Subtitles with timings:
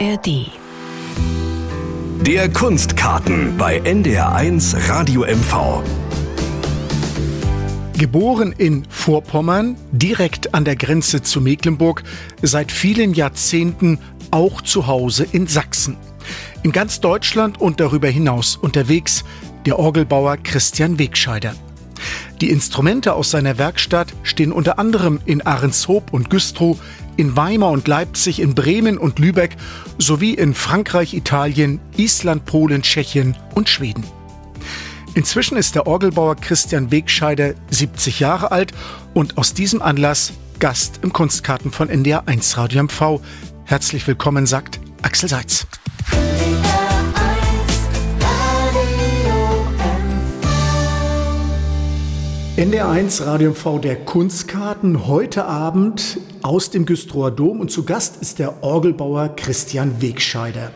[0.00, 0.50] ARD.
[2.26, 5.82] Der Kunstkarten bei NDR1 Radio MV.
[7.96, 12.02] Geboren in Vorpommern, direkt an der Grenze zu Mecklenburg,
[12.42, 14.00] seit vielen Jahrzehnten
[14.32, 15.96] auch zu Hause in Sachsen.
[16.64, 19.22] In ganz Deutschland und darüber hinaus unterwegs
[19.64, 21.54] der Orgelbauer Christian Wegscheider.
[22.40, 26.78] Die Instrumente aus seiner Werkstatt stehen unter anderem in Ahrenshoop und Güstrow,
[27.16, 29.56] in Weimar und Leipzig, in Bremen und Lübeck
[29.98, 34.04] sowie in Frankreich, Italien, Island, Polen, Tschechien und Schweden.
[35.14, 38.72] Inzwischen ist der Orgelbauer Christian Wegscheider 70 Jahre alt
[39.14, 43.20] und aus diesem Anlass Gast im Kunstkarten von NDR 1 Radio MV.
[43.64, 45.66] Herzlich willkommen, sagt Axel Seitz.
[52.56, 58.38] NDR1 Radio MV der Kunstkarten heute Abend aus dem Güstrower Dom und zu Gast ist
[58.38, 60.72] der Orgelbauer Christian Wegscheider.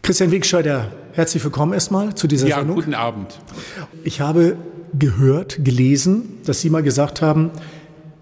[0.00, 2.76] Christian Wegscheider, herzlich willkommen erstmal zu dieser ja, Sendung.
[2.76, 3.38] guten Abend.
[4.02, 4.56] Ich habe
[4.98, 7.50] gehört, gelesen, dass Sie mal gesagt haben,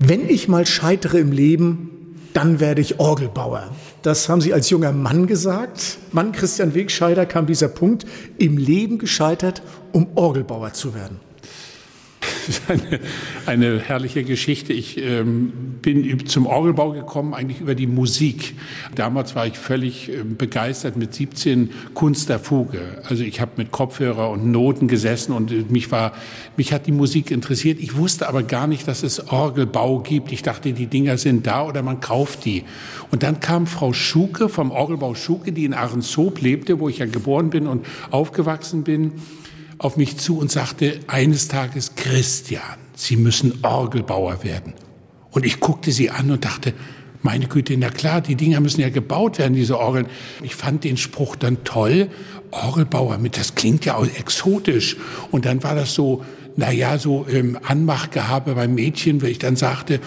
[0.00, 3.70] wenn ich mal scheitere im Leben, dann werde ich Orgelbauer.
[4.02, 5.98] Das haben Sie als junger Mann gesagt.
[6.10, 8.06] Mann Christian Wegscheider kam dieser Punkt,
[8.38, 11.20] im Leben gescheitert, um Orgelbauer zu werden.
[12.68, 13.00] Eine,
[13.46, 14.72] eine herrliche Geschichte.
[14.72, 18.54] Ich ähm, bin zum Orgelbau gekommen, eigentlich über die Musik.
[18.94, 23.02] Damals war ich völlig äh, begeistert mit 17 Kunst der Fuge.
[23.04, 26.12] Also ich habe mit Kopfhörer und Noten gesessen und äh, mich war,
[26.56, 27.80] mich hat die Musik interessiert.
[27.80, 30.32] Ich wusste aber gar nicht, dass es Orgelbau gibt.
[30.32, 32.64] Ich dachte, die Dinger sind da oder man kauft die.
[33.10, 37.06] Und dann kam Frau Schuke vom Orgelbau Schuke, die in Ahrenshoop lebte, wo ich ja
[37.06, 39.12] geboren bin und aufgewachsen bin
[39.78, 42.60] auf mich zu und sagte eines Tages, Christian,
[42.94, 44.74] Sie müssen Orgelbauer werden.
[45.30, 46.74] Und ich guckte sie an und dachte,
[47.22, 50.06] meine Güte, na klar, die Dinger müssen ja gebaut werden, diese Orgeln.
[50.42, 52.10] Ich fand den Spruch dann toll.
[52.50, 54.98] Orgelbauer, mit, das klingt ja auch exotisch.
[55.30, 56.22] Und dann war das so,
[56.56, 59.98] na ja, so ähm, Anmachgehabe beim Mädchen, weil ich dann sagte,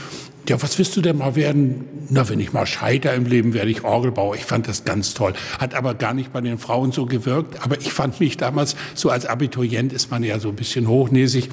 [0.49, 1.85] ja, was willst du denn mal werden?
[2.09, 4.35] Na, wenn ich mal scheiter im Leben, werde ich Orgelbauer.
[4.35, 5.33] Ich fand das ganz toll.
[5.59, 7.63] Hat aber gar nicht bei den Frauen so gewirkt.
[7.63, 11.49] Aber ich fand mich damals, so als Abiturient ist man ja so ein bisschen hochnäsig.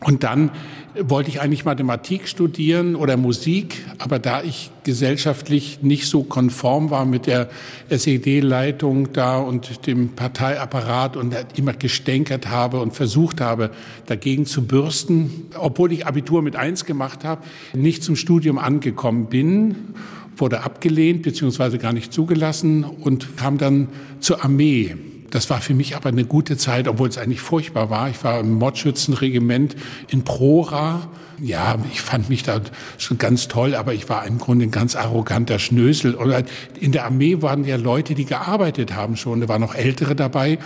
[0.00, 0.50] Und dann
[0.98, 7.04] wollte ich eigentlich Mathematik studieren oder Musik, aber da ich gesellschaftlich nicht so konform war
[7.04, 7.48] mit der
[7.88, 13.70] SED-Leitung da und dem Parteiapparat und immer gestänkert habe und versucht habe,
[14.06, 17.42] dagegen zu bürsten, obwohl ich Abitur mit eins gemacht habe,
[17.74, 19.76] nicht zum Studium angekommen bin,
[20.36, 23.88] wurde abgelehnt beziehungsweise gar nicht zugelassen und kam dann
[24.20, 24.96] zur Armee
[25.30, 28.10] das war für mich aber eine gute Zeit, obwohl es eigentlich furchtbar war.
[28.10, 29.76] Ich war im Mordschützenregiment
[30.08, 31.08] in Prora.
[31.40, 32.60] Ja, ich fand mich da
[32.98, 36.14] schon ganz toll, aber ich war im Grunde ein ganz arroganter Schnösel.
[36.14, 36.42] Oder
[36.78, 39.40] in der Armee waren ja Leute, die gearbeitet haben schon.
[39.40, 40.58] Da waren noch Ältere dabei.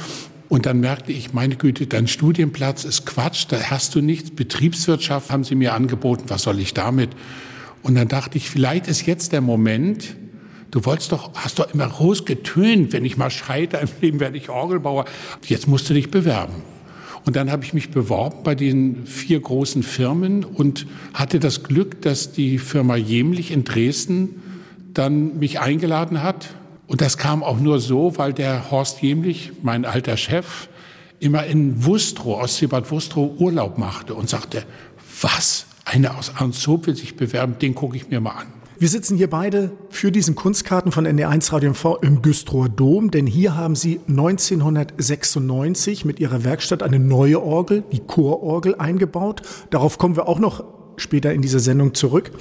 [0.48, 4.30] Und dann merkte ich, meine Güte, dein Studienplatz ist Quatsch, da hast du nichts.
[4.30, 7.10] Betriebswirtschaft haben sie mir angeboten, was soll ich damit?
[7.82, 10.16] Und dann dachte ich, vielleicht ist jetzt der Moment,
[10.74, 14.36] Du wolltest doch, hast doch immer groß getönt, wenn ich mal scheitere im Leben, werde
[14.36, 15.04] ich Orgelbauer.
[15.46, 16.64] Jetzt musst du dich bewerben.
[17.24, 22.02] Und dann habe ich mich beworben bei den vier großen Firmen und hatte das Glück,
[22.02, 24.42] dass die Firma Jemlich in Dresden
[24.92, 26.48] dann mich eingeladen hat.
[26.88, 30.68] Und das kam auch nur so, weil der Horst Jemlich, mein alter Chef,
[31.20, 34.64] immer in Wustrow, Ostseebad Wustrow, Urlaub machte und sagte,
[35.20, 35.66] was?
[35.84, 38.63] Einer aus Arnshoop will sich bewerben, den gucke ich mir mal an.
[38.76, 43.24] Wir sitzen hier beide für diesen Kunstkarten von ND1 Radio MV im Güstrower Dom, denn
[43.24, 49.42] hier haben Sie 1996 mit Ihrer Werkstatt eine neue Orgel, die Chororgel, eingebaut.
[49.70, 50.64] Darauf kommen wir auch noch
[50.96, 52.32] später in dieser Sendung zurück.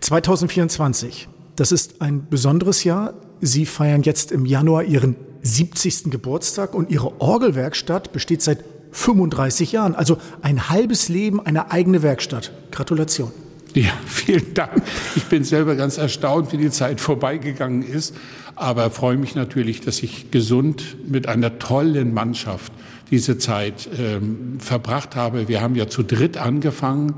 [0.00, 3.12] 2024, das ist ein besonderes Jahr.
[3.42, 6.04] Sie feiern jetzt im Januar Ihren 70.
[6.04, 12.50] Geburtstag und Ihre Orgelwerkstatt besteht seit 35 Jahren, also ein halbes Leben eine eigene Werkstatt.
[12.70, 13.30] Gratulation.
[13.74, 14.82] Ja, vielen Dank.
[15.14, 18.16] Ich bin selber ganz erstaunt, wie die Zeit vorbeigegangen ist,
[18.56, 22.72] aber freue mich natürlich, dass ich gesund mit einer tollen Mannschaft
[23.10, 25.46] diese Zeit ähm, verbracht habe.
[25.46, 27.14] Wir haben ja zu dritt angefangen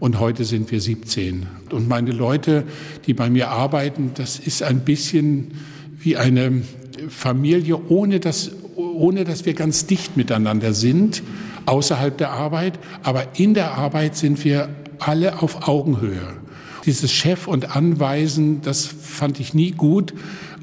[0.00, 1.46] und heute sind wir 17.
[1.70, 2.64] Und meine Leute,
[3.06, 5.52] die bei mir arbeiten, das ist ein bisschen
[5.98, 6.62] wie eine
[7.08, 11.22] Familie, ohne dass, ohne dass wir ganz dicht miteinander sind,
[11.66, 12.80] außerhalb der Arbeit.
[13.04, 14.68] Aber in der Arbeit sind wir
[15.08, 16.36] alle auf Augenhöhe.
[16.84, 20.12] Dieses Chef und Anweisen, das fand ich nie gut,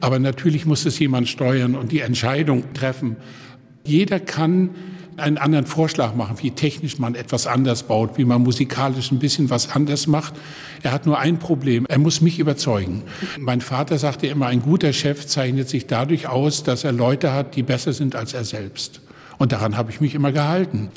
[0.01, 3.15] aber natürlich muss es jemand steuern und die Entscheidung treffen.
[3.85, 4.71] Jeder kann
[5.19, 9.49] einen anderen Vorschlag machen, wie technisch man etwas anders baut, wie man musikalisch ein bisschen
[9.49, 10.33] was anders macht.
[10.81, 11.85] Er hat nur ein Problem.
[11.87, 13.03] Er muss mich überzeugen.
[13.37, 17.55] Mein Vater sagte immer, ein guter Chef zeichnet sich dadurch aus, dass er Leute hat,
[17.55, 19.01] die besser sind als er selbst.
[19.37, 20.89] Und daran habe ich mich immer gehalten.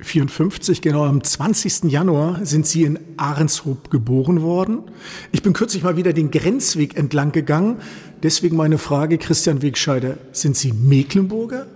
[0.00, 1.84] 1954, genau am 20.
[1.84, 4.82] Januar, sind Sie in Ahrenshoop geboren worden.
[5.30, 7.76] Ich bin kürzlich mal wieder den Grenzweg entlang gegangen.
[8.22, 11.66] Deswegen meine Frage, Christian Wegscheider, sind Sie Mecklenburger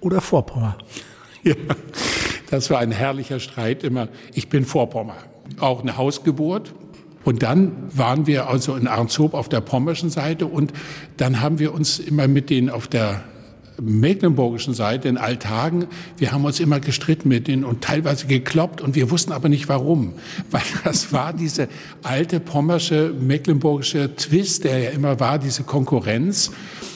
[0.00, 0.78] oder Vorpommer?
[1.42, 1.56] Ja,
[2.48, 4.08] das war ein herrlicher Streit immer.
[4.34, 5.16] Ich bin Vorpommer.
[5.58, 6.72] Auch eine Hausgeburt.
[7.24, 10.72] Und dann waren wir also in Arnshoop auf der pommerschen Seite und
[11.16, 13.24] dann haben wir uns immer mit denen auf der
[13.80, 15.86] mecklenburgischen Seite in Alltagen,
[16.16, 19.68] wir haben uns immer gestritten mit denen und teilweise gekloppt und wir wussten aber nicht
[19.68, 20.14] warum.
[20.50, 21.68] Weil das war diese
[22.02, 26.50] alte pommersche, mecklenburgische Twist, der ja immer war, diese Konkurrenz.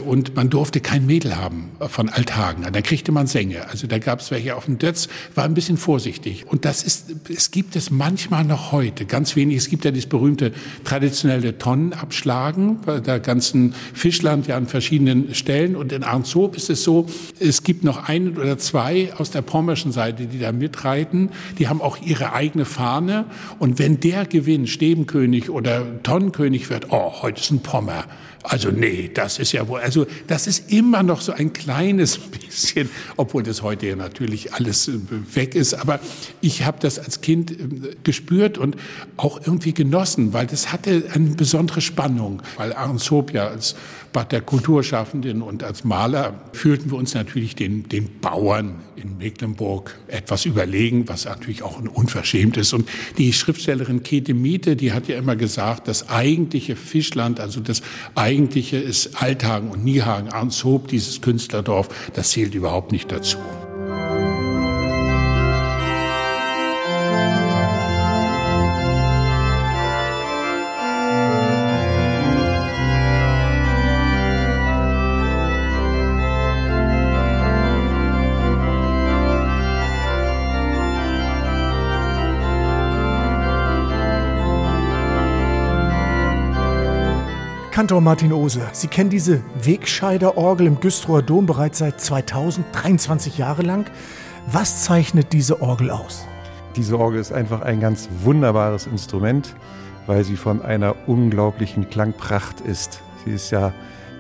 [0.07, 2.63] Und man durfte kein Mädel haben von Alltagen.
[2.63, 3.69] Dann kriegte man Sänge.
[3.69, 6.47] Also da gab es welche auf dem Dötz, war ein bisschen vorsichtig.
[6.47, 9.57] Und das ist, es gibt es manchmal noch heute, ganz wenig.
[9.57, 10.53] Es gibt ja dieses berühmte
[10.85, 15.75] traditionelle Tonnenabschlagen bei der ganzen Fischland ja an verschiedenen Stellen.
[15.75, 17.07] Und in Arnshoop ist es so,
[17.39, 21.31] es gibt noch ein oder zwei aus der pommerschen Seite, die da mitreiten.
[21.59, 23.27] Die haben auch ihre eigene Fahne.
[23.59, 28.05] Und wenn der gewinnt, Stebenkönig oder Tonnenkönig wird, oh, heute ist ein Pommer.
[28.45, 32.89] Also nee, das ist ja wohl, also das ist immer noch so ein kleines bisschen,
[33.17, 34.95] obwohl das heute ja natürlich alles äh,
[35.35, 35.75] weg ist.
[35.75, 36.01] Aber
[36.41, 37.57] ich habe das als Kind äh,
[38.05, 38.77] gespürt und
[39.17, 42.43] auch irgendwie genossen, weil das hatte eine besondere Spannung.
[42.57, 43.75] Weil Arnshoop ja als
[44.13, 49.95] Bad der Kulturschaffenden und als Maler fühlten wir uns natürlich den, den Bauern in Mecklenburg
[50.09, 52.73] etwas überlegen, was natürlich auch unverschämt ist.
[52.73, 52.89] Und
[53.19, 57.83] die Schriftstellerin Käthe Miete, die hat ja immer gesagt, das eigentliche Fischland, also das
[58.15, 63.39] eigentliche ist Althagen und Niehagen, Arnshoop, dieses Künstlerdorf, das zählt überhaupt nicht dazu.
[87.79, 93.89] Kantor Martin Ose, Sie kennen diese Wegscheider-Orgel im Güstrower Dom bereits seit 2023 Jahre lang.
[94.51, 96.27] Was zeichnet diese Orgel aus?
[96.75, 99.55] Diese Orgel ist einfach ein ganz wunderbares Instrument,
[100.09, 103.01] weil sie von einer unglaublichen Klangpracht ist.
[103.25, 103.73] Sie ist ja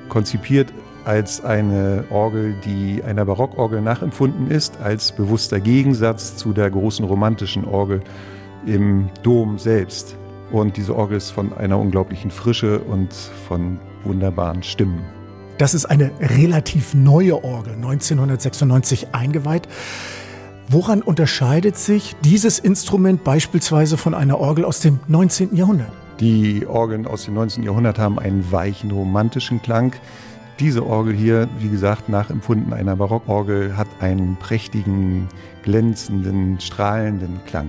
[0.08, 0.72] konzipiert
[1.04, 7.64] als eine Orgel, die einer Barockorgel nachempfunden ist, als bewusster Gegensatz zu der großen romantischen
[7.64, 8.02] Orgel
[8.66, 10.16] im Dom selbst.
[10.50, 15.00] Und diese Orgel ist von einer unglaublichen Frische und von wunderbaren Stimmen.
[15.58, 19.68] Das ist eine relativ neue Orgel, 1996 eingeweiht.
[20.68, 25.56] Woran unterscheidet sich dieses Instrument beispielsweise von einer Orgel aus dem 19.
[25.56, 25.90] Jahrhundert?
[26.20, 27.62] Die Orgeln aus dem 19.
[27.62, 29.94] Jahrhundert haben einen weichen, romantischen Klang.
[30.60, 35.28] Diese Orgel hier, wie gesagt, nachempfunden einer Barockorgel, hat einen prächtigen,
[35.62, 37.68] glänzenden, strahlenden Klang.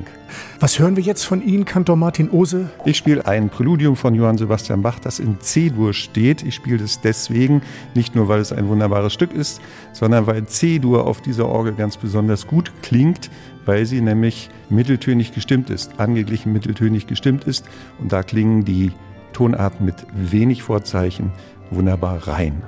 [0.60, 2.72] Was hören wir jetzt von Ihnen, Kantor Martin Ose?
[2.86, 6.42] Ich spiele ein Präludium von Johann Sebastian Bach, das in C-Dur steht.
[6.42, 7.62] Ich spiele es deswegen,
[7.94, 9.62] nicht nur weil es ein wunderbares Stück ist,
[9.94, 13.30] sondern weil C-Dur auf dieser Orgel ganz besonders gut klingt,
[13.66, 17.70] weil sie nämlich mitteltönig gestimmt ist, angeglichen mitteltönig gestimmt ist.
[18.00, 18.94] Und da klingen die
[19.34, 21.32] Tonarten mit wenig Vorzeichen
[21.70, 22.64] wunderbar rein.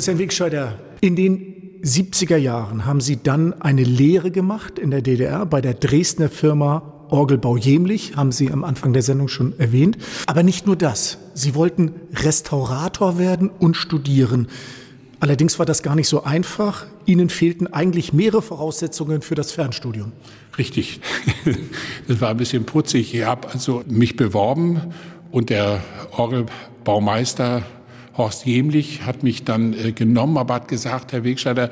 [0.00, 5.44] Christian Wegscheider, in den 70er Jahren haben Sie dann eine Lehre gemacht in der DDR
[5.44, 9.98] bei der Dresdner Firma Orgelbau Jemlich, haben Sie am Anfang der Sendung schon erwähnt.
[10.24, 11.18] Aber nicht nur das.
[11.34, 14.48] Sie wollten Restaurator werden und studieren.
[15.20, 16.86] Allerdings war das gar nicht so einfach.
[17.04, 20.12] Ihnen fehlten eigentlich mehrere Voraussetzungen für das Fernstudium.
[20.56, 21.02] Richtig.
[22.08, 23.14] Das war ein bisschen putzig.
[23.14, 24.80] Ich habe also mich beworben
[25.30, 25.82] und der
[26.16, 27.64] Orgelbaumeister
[28.16, 31.70] Horst Jemlich hat mich dann äh, genommen, aber hat gesagt, Herr Wegscheider,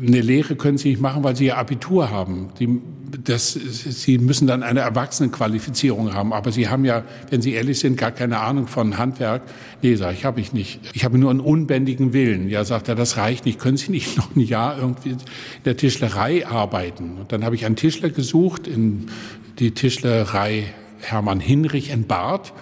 [0.00, 2.50] eine Lehre können Sie nicht machen, weil Sie ja Abitur haben.
[2.58, 2.80] Sie
[3.24, 6.32] das, Sie müssen dann eine Erwachsenenqualifizierung haben.
[6.32, 9.42] Aber Sie haben ja, wenn Sie ehrlich sind, gar keine Ahnung von Handwerk.
[9.82, 10.80] Nee, sag ich, habe ich nicht.
[10.92, 12.48] Ich habe nur einen unbändigen Willen.
[12.48, 13.58] Ja, sagt er, das reicht nicht.
[13.58, 15.18] Können Sie nicht noch ein Jahr irgendwie in
[15.64, 17.18] der Tischlerei arbeiten?
[17.18, 19.06] Und dann habe ich einen Tischler gesucht in
[19.58, 20.64] die Tischlerei
[21.00, 22.52] Hermann Hinrich in Barth.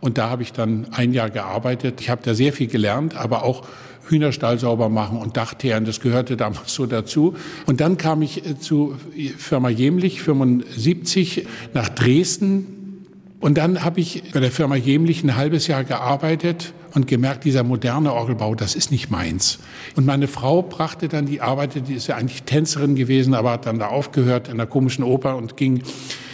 [0.00, 2.00] Und da habe ich dann ein Jahr gearbeitet.
[2.00, 3.64] Ich habe da sehr viel gelernt, aber auch
[4.08, 7.34] Hühnerstall sauber machen und Dachteeren, das gehörte damals so dazu.
[7.66, 8.96] Und dann kam ich äh, zu
[9.36, 13.04] Firma Jemlich, 75, nach Dresden.
[13.40, 17.62] Und dann habe ich bei der Firma Jemlich ein halbes Jahr gearbeitet und gemerkt, dieser
[17.62, 19.58] moderne Orgelbau, das ist nicht meins.
[19.94, 23.66] Und meine Frau brachte dann die Arbeit, die ist ja eigentlich Tänzerin gewesen, aber hat
[23.66, 25.82] dann da aufgehört in der komischen Oper und ging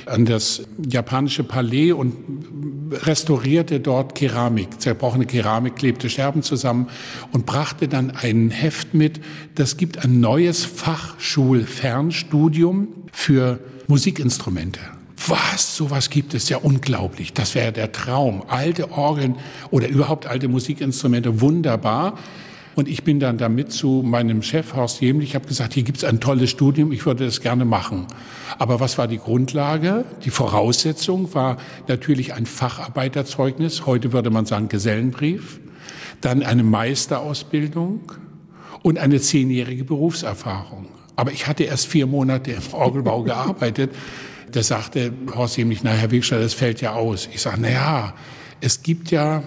[0.07, 2.15] an das japanische Palais und
[2.93, 6.89] restaurierte dort Keramik, zerbrochene Keramik, klebte Scherben zusammen
[7.33, 9.21] und brachte dann ein Heft mit.
[9.55, 14.81] Das gibt ein neues Fachschulfernstudium für Musikinstrumente.
[15.27, 15.77] Was?
[15.77, 17.33] Sowas gibt es ja unglaublich.
[17.33, 18.43] Das wäre der Traum.
[18.49, 19.37] Alte Orgeln
[19.71, 22.19] oder überhaupt alte Musikinstrumente, wunderbar.
[22.75, 25.99] Und ich bin dann damit zu meinem Chef Horst Jemlich, ich habe gesagt, hier gibt
[25.99, 28.07] es ein tolles Studium, ich würde das gerne machen.
[28.59, 30.05] Aber was war die Grundlage?
[30.25, 35.61] Die Voraussetzung war natürlich ein Facharbeiterzeugnis, heute würde man sagen Gesellenbrief,
[36.21, 38.13] dann eine Meisterausbildung
[38.83, 40.89] und eine zehnjährige Berufserfahrung.
[41.17, 43.93] Aber ich hatte erst vier Monate im Orgelbau gearbeitet.
[44.51, 47.29] Da sagte Horst Jemlich, na Herr Wegstein, das fällt ja aus.
[47.33, 48.15] Ich sage, na ja,
[48.61, 49.45] es gibt ja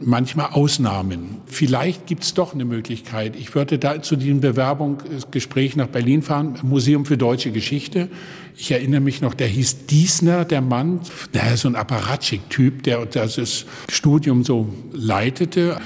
[0.00, 1.38] manchmal Ausnahmen.
[1.46, 3.36] Vielleicht gibt es doch eine Möglichkeit.
[3.36, 8.08] Ich würde da zu diesem Bewerbungsgespräch nach Berlin fahren, Museum für deutsche Geschichte.
[8.56, 11.00] Ich erinnere mich noch, der hieß Diesner, der Mann,
[11.34, 15.80] der ist so ein Apparatschik-Typ, der das Studium so leitete.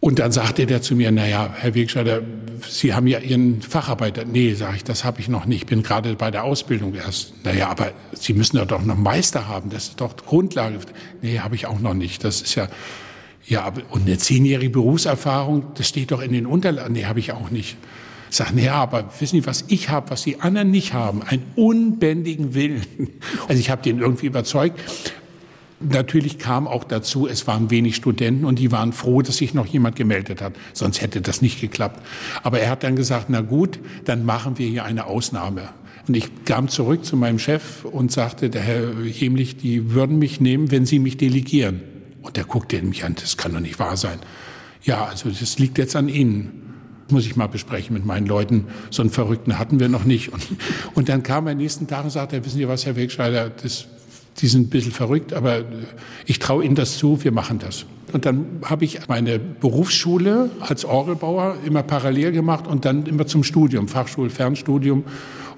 [0.00, 2.22] Und dann sagte der zu mir, naja, Herr Wegscheider,
[2.68, 4.24] Sie haben ja Ihren Facharbeiter.
[4.24, 5.66] Nee, sage ich, das habe ich noch nicht.
[5.66, 7.34] Bin gerade bei der Ausbildung erst.
[7.44, 9.70] Naja, aber Sie müssen ja doch noch Meister haben.
[9.70, 10.78] Das ist doch Grundlage.
[11.22, 12.24] Nee, habe ich auch noch nicht.
[12.24, 12.68] Das ist ja
[13.46, 16.92] ja, und eine zehnjährige Berufserfahrung, das steht doch in den Unterlagen.
[16.92, 17.76] Nee, habe ich auch nicht.
[18.30, 21.22] Ich sage, naja, aber wissen Sie, was ich habe, was die anderen nicht haben?
[21.22, 22.82] Einen unbändigen Willen.
[23.48, 24.80] Also ich habe den irgendwie überzeugt.
[25.80, 29.66] Natürlich kam auch dazu, es waren wenig Studenten und die waren froh, dass sich noch
[29.66, 30.54] jemand gemeldet hat.
[30.72, 32.00] Sonst hätte das nicht geklappt.
[32.42, 35.68] Aber er hat dann gesagt, na gut, dann machen wir hier eine Ausnahme.
[36.06, 40.40] Und ich kam zurück zu meinem Chef und sagte, der Herr Hemlich, die würden mich
[40.40, 41.80] nehmen, wenn Sie mich delegieren.
[42.22, 44.18] Und der guckte mich an, das kann doch nicht wahr sein.
[44.84, 46.74] Ja, also das liegt jetzt an Ihnen.
[47.10, 48.66] muss ich mal besprechen mit meinen Leuten.
[48.90, 50.32] So einen Verrückten hatten wir noch nicht.
[50.32, 50.46] Und,
[50.94, 53.86] und dann kam er nächsten Tag und sagte, wissen Sie was, Herr Wegscheider, das,
[54.38, 55.64] die sind ein bisschen verrückt, aber
[56.26, 57.84] ich traue Ihnen das zu, wir machen das.
[58.12, 63.42] Und dann habe ich meine Berufsschule als Orgelbauer immer parallel gemacht und dann immer zum
[63.42, 65.04] Studium, Fachschul, Fernstudium.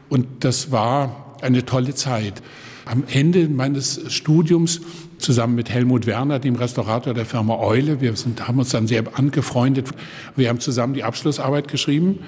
[0.09, 2.43] Und das war eine tolle Zeit.
[2.85, 4.81] Am Ende meines Studiums
[5.25, 8.01] zusammen mit Helmut Werner, dem Restaurator der Firma Eule.
[8.01, 9.89] Wir sind, haben uns dann sehr angefreundet.
[10.37, 12.21] Wir haben zusammen die Abschlussarbeit geschrieben,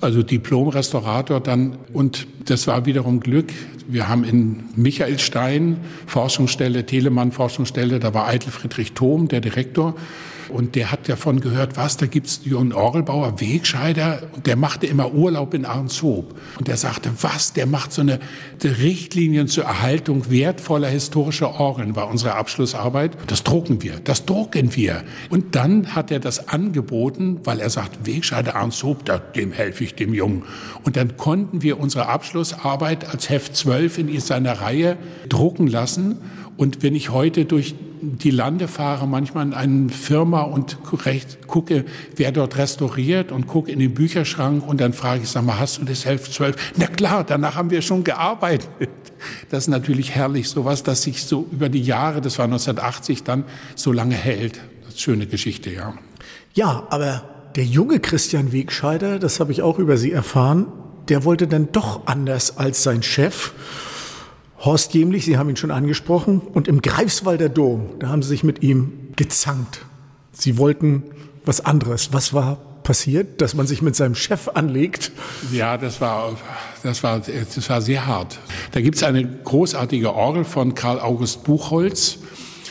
[0.00, 1.76] also Diplom-Restaurator dann.
[1.92, 3.52] Und das war wiederum Glück.
[3.86, 9.94] Wir haben in Michaelstein Forschungsstelle, Telemann Forschungsstelle, da war Eitel Friedrich Thom, der Direktor.
[10.52, 15.12] Und der hat davon gehört, was, da gibt's einen Orgelbauer, Wegscheider, und der machte immer
[15.12, 16.38] Urlaub in Arnshoop.
[16.58, 18.18] Und der sagte, was, der macht so eine
[18.62, 23.16] Richtlinien zur Erhaltung wertvoller historischer Orgeln, war unsere Abschlussarbeit.
[23.26, 25.02] Das drucken wir, das drucken wir.
[25.30, 29.04] Und dann hat er das angeboten, weil er sagt, Wegscheider Arnshoop,
[29.34, 30.44] dem helfe ich dem Jungen.
[30.84, 34.96] Und dann konnten wir unsere Abschlussarbeit als Heft 12 in seiner Reihe
[35.28, 36.18] drucken lassen.
[36.56, 41.84] Und wenn ich heute durch die Lande fahre, manchmal in eine Firma und gucke,
[42.16, 45.78] wer dort restauriert und gucke in den Bücherschrank und dann frage ich, sag mal, hast
[45.78, 46.72] du das Heft 12?
[46.76, 48.68] Na klar, danach haben wir schon gearbeitet.
[49.50, 53.44] Das ist natürlich herrlich, sowas, dass sich so über die Jahre, das war 1980, dann
[53.76, 54.60] so lange hält.
[54.84, 55.94] Das ist schöne Geschichte, ja.
[56.54, 57.22] Ja, aber
[57.54, 60.66] der junge Christian Wegscheider, das habe ich auch über Sie erfahren,
[61.08, 63.52] der wollte dann doch anders als sein Chef.
[64.64, 68.44] Horst Jemlich, Sie haben ihn schon angesprochen, und im Greifswalder Dom, da haben Sie sich
[68.44, 69.84] mit ihm gezankt.
[70.32, 71.02] Sie wollten
[71.44, 72.12] was anderes.
[72.12, 75.12] Was war passiert, dass man sich mit seinem Chef anlegt?
[75.52, 76.36] Ja, das war,
[76.82, 78.38] das war, das war sehr hart.
[78.70, 82.18] Da gibt es eine großartige Orgel von Karl August Buchholz.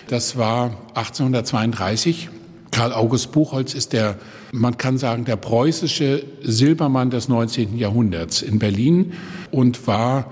[0.08, 2.30] Das war 1832.
[2.72, 4.18] Karl August Buchholz ist der,
[4.54, 7.78] man kann sagen, der preußische Silbermann des 19.
[7.78, 9.14] Jahrhunderts in Berlin
[9.52, 10.32] und war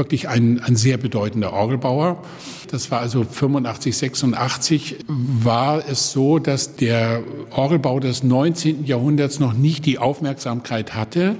[0.00, 2.22] wirklich ein, ein sehr bedeutender Orgelbauer.
[2.70, 8.86] Das war also 85, 86 war es so, dass der Orgelbau des 19.
[8.86, 11.36] Jahrhunderts noch nicht die Aufmerksamkeit hatte,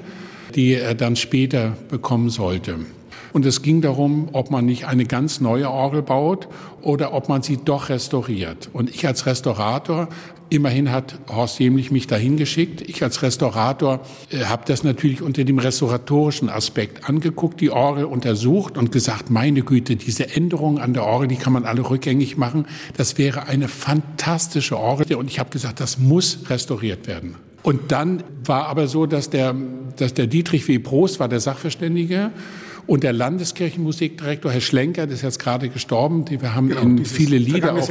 [0.55, 2.81] die er dann später bekommen sollte.
[3.33, 6.49] Und es ging darum, ob man nicht eine ganz neue Orgel baut
[6.83, 8.71] oder ob man sie doch restauriert.
[8.73, 10.09] Und ich als Restaurator,
[10.49, 12.83] immerhin hat Horst Jämlich mich dahin geschickt.
[12.83, 18.77] Ich als Restaurator äh, habe das natürlich unter dem restauratorischen Aspekt angeguckt, die Orgel untersucht
[18.77, 22.67] und gesagt, meine Güte, diese Änderungen an der Orgel, die kann man alle rückgängig machen.
[22.97, 25.15] Das wäre eine fantastische Orgel.
[25.15, 27.37] Und ich habe gesagt, das muss restauriert werden.
[27.63, 29.55] Und dann war aber so, dass der,
[29.97, 30.79] dass der Dietrich W.
[30.79, 32.31] Prost war der Sachverständige
[32.91, 36.25] und der Landeskirchenmusikdirektor, Herr Schlenker, der ist jetzt gerade gestorben.
[36.29, 37.89] Wir haben genau, in viele Lieder, auch,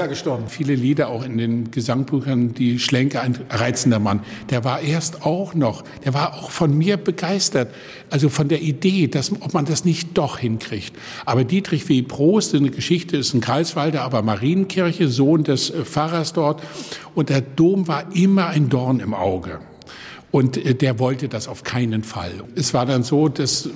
[0.49, 4.19] viele Lieder auch in den Gesangbüchern, die Schlenker, ein reizender Mann.
[4.49, 7.73] Der war erst auch noch, der war auch von mir begeistert.
[8.09, 10.93] Also von der Idee, dass, ob man das nicht doch hinkriegt.
[11.25, 12.01] Aber Dietrich W.
[12.01, 16.61] Prost, eine Geschichte, ist ein Kreiswalder, aber Marienkirche, Sohn des äh, Pfarrers dort.
[17.15, 19.61] Und der Dom war immer ein Dorn im Auge.
[20.31, 22.31] Und äh, der wollte das auf keinen Fall.
[22.55, 23.69] Es war dann so, dass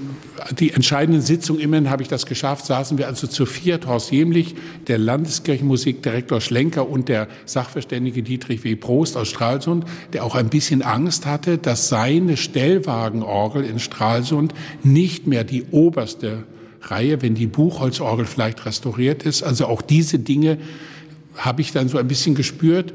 [0.51, 4.55] die entscheidenden Sitzungen, immerhin habe ich das geschafft, saßen wir also zu viert, Horst Jemlich,
[4.87, 8.75] der Landeskirchenmusikdirektor Schlenker und der Sachverständige Dietrich W.
[8.75, 15.25] Prost aus Stralsund, der auch ein bisschen Angst hatte, dass seine Stellwagenorgel in Stralsund nicht
[15.25, 16.43] mehr die oberste
[16.81, 19.41] Reihe, wenn die Buchholzorgel vielleicht restauriert ist.
[19.41, 20.57] Also auch diese Dinge
[21.35, 22.93] habe ich dann so ein bisschen gespürt.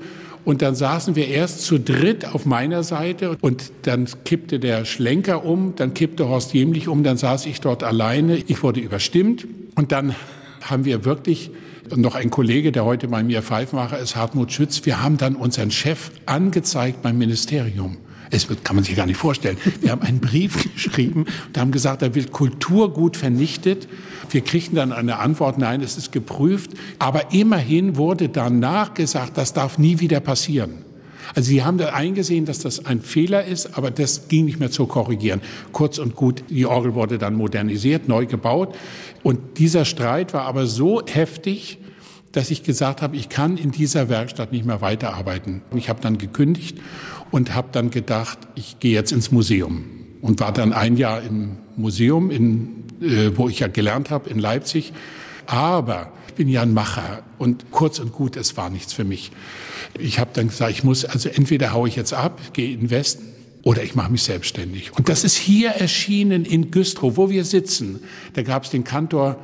[0.48, 5.44] Und dann saßen wir erst zu dritt auf meiner Seite und dann kippte der Schlenker
[5.44, 8.38] um, dann kippte Horst Jemlich um, dann saß ich dort alleine.
[8.38, 10.14] Ich wurde überstimmt und dann
[10.62, 11.50] haben wir wirklich
[11.94, 15.70] noch ein Kollege, der heute bei mir Pfeifmacher ist, Hartmut Schütz, wir haben dann unseren
[15.70, 17.98] Chef angezeigt beim Ministerium.
[18.30, 19.56] Es kann man sich gar nicht vorstellen.
[19.80, 23.88] Wir haben einen Brief geschrieben und haben gesagt, da wird Kulturgut vernichtet.
[24.30, 26.72] Wir kriegten dann eine Antwort, nein, es ist geprüft.
[26.98, 30.84] Aber immerhin wurde danach gesagt, das darf nie wieder passieren.
[31.34, 34.70] Also sie haben da eingesehen, dass das ein Fehler ist, aber das ging nicht mehr
[34.70, 35.40] zu korrigieren.
[35.72, 38.74] Kurz und gut, die Orgel wurde dann modernisiert, neu gebaut.
[39.22, 41.78] Und dieser Streit war aber so heftig,
[42.32, 45.62] dass ich gesagt habe, ich kann in dieser Werkstatt nicht mehr weiterarbeiten.
[45.74, 46.78] Ich habe dann gekündigt
[47.30, 49.84] und habe dann gedacht, ich gehe jetzt ins Museum
[50.20, 54.38] und war dann ein Jahr im Museum, in, äh, wo ich ja gelernt habe in
[54.38, 54.92] Leipzig.
[55.46, 59.32] Aber ich bin ja ein Macher und kurz und gut, es war nichts für mich.
[59.98, 62.90] Ich habe dann gesagt, ich muss, also entweder haue ich jetzt ab, gehe in den
[62.90, 63.24] Westen
[63.62, 64.92] oder ich mache mich selbstständig.
[64.96, 68.00] Und das ist hier erschienen in Güstrow, wo wir sitzen.
[68.34, 69.38] Da gab es den Kantor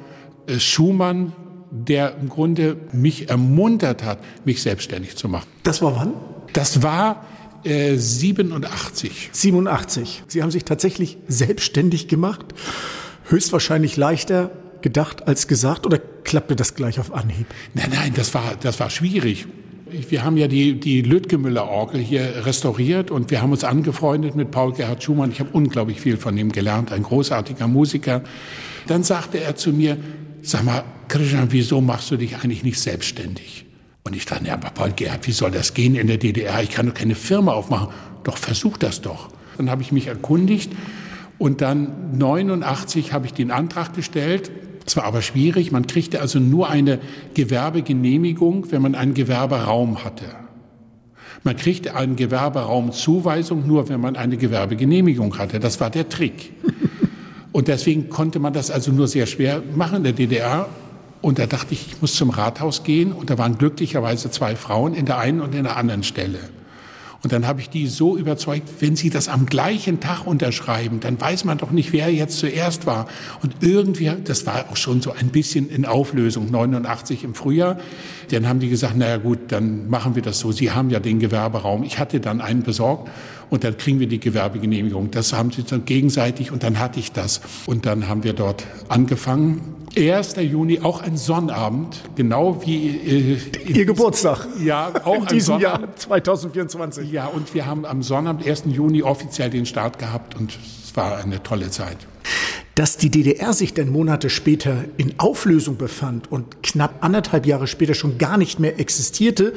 [0.47, 1.33] äh, Schumann,
[1.71, 5.49] der im Grunde mich ermuntert hat, mich selbstständig zu machen.
[5.65, 6.13] Das war wann?
[6.53, 7.34] Das war 87.
[7.65, 9.31] Äh, 87.
[10.29, 12.47] Sie haben sich tatsächlich selbstständig gemacht.
[13.29, 14.51] Höchstwahrscheinlich leichter
[14.83, 17.47] gedacht als gesagt oder klappte das gleich auf Anhieb?
[17.73, 19.47] Nein, nein, das war, das war schwierig.
[19.87, 24.73] Wir haben ja die, die Lüttgemüller-Orgel hier restauriert und wir haben uns angefreundet mit Paul
[24.73, 25.31] Gerhard Schumann.
[25.31, 28.23] Ich habe unglaublich viel von ihm gelernt, ein großartiger Musiker.
[28.87, 29.97] Dann sagte er zu mir,
[30.43, 33.64] sag mal, Christian, wieso machst du dich eigentlich nicht selbstständig?
[34.07, 36.63] Und ich dachte, ja, aber Paul Gerhard, wie soll das gehen in der DDR?
[36.63, 37.89] Ich kann doch keine Firma aufmachen.
[38.23, 39.31] Doch, versuch das doch.
[39.57, 40.71] Dann habe ich mich erkundigt
[41.39, 44.51] und dann 89 habe ich den Antrag gestellt.
[44.87, 45.73] Es war aber schwierig.
[45.73, 47.01] Man kriegte also nur eine
[47.33, 50.27] Gewerbegenehmigung, wenn man einen Gewerberaum hatte.
[51.43, 55.61] Man kriegte eine Gewerberaumzuweisung nur, wenn man eine Gewerbegenehmigung hatte.
[55.61, 56.53] Das war der Trick.
[57.53, 60.69] Und deswegen konnte man das also nur sehr schwer machen in der DDR.
[61.25, 63.11] Und da dachte ich, ich muss zum Rathaus gehen.
[63.11, 66.39] Und da waren glücklicherweise zwei Frauen in der einen und in der anderen Stelle.
[67.23, 71.19] Und dann habe ich die so überzeugt, wenn sie das am gleichen Tag unterschreiben, dann
[71.19, 73.09] weiß man doch nicht, wer jetzt zuerst war.
[73.43, 77.79] Und irgendwie, das war auch schon so ein bisschen in Auflösung, 89 im Frühjahr.
[78.31, 80.53] Dann haben die gesagt, naja gut, dann machen wir das so.
[80.53, 81.85] Sie haben ja den Gewerberaum.
[81.85, 83.11] Ich hatte dann einen besorgt
[83.49, 85.11] und dann kriegen wir die Gewerbegenehmigung.
[85.11, 87.41] Das haben sie dann gegenseitig und dann hatte ich das.
[87.65, 90.37] Und dann haben wir dort angefangen 1.
[90.37, 94.47] Juni, auch ein Sonnabend, genau wie äh, Ihr Geburtstag.
[94.63, 97.11] Ja, auch in diesem Jahr 2024.
[97.11, 98.65] Ja, und wir haben am Sonnabend, 1.
[98.67, 101.97] Juni, offiziell den Start gehabt und es war eine tolle Zeit.
[102.75, 107.95] Dass die DDR sich denn Monate später in Auflösung befand und knapp anderthalb Jahre später
[107.95, 109.53] schon gar nicht mehr existierte,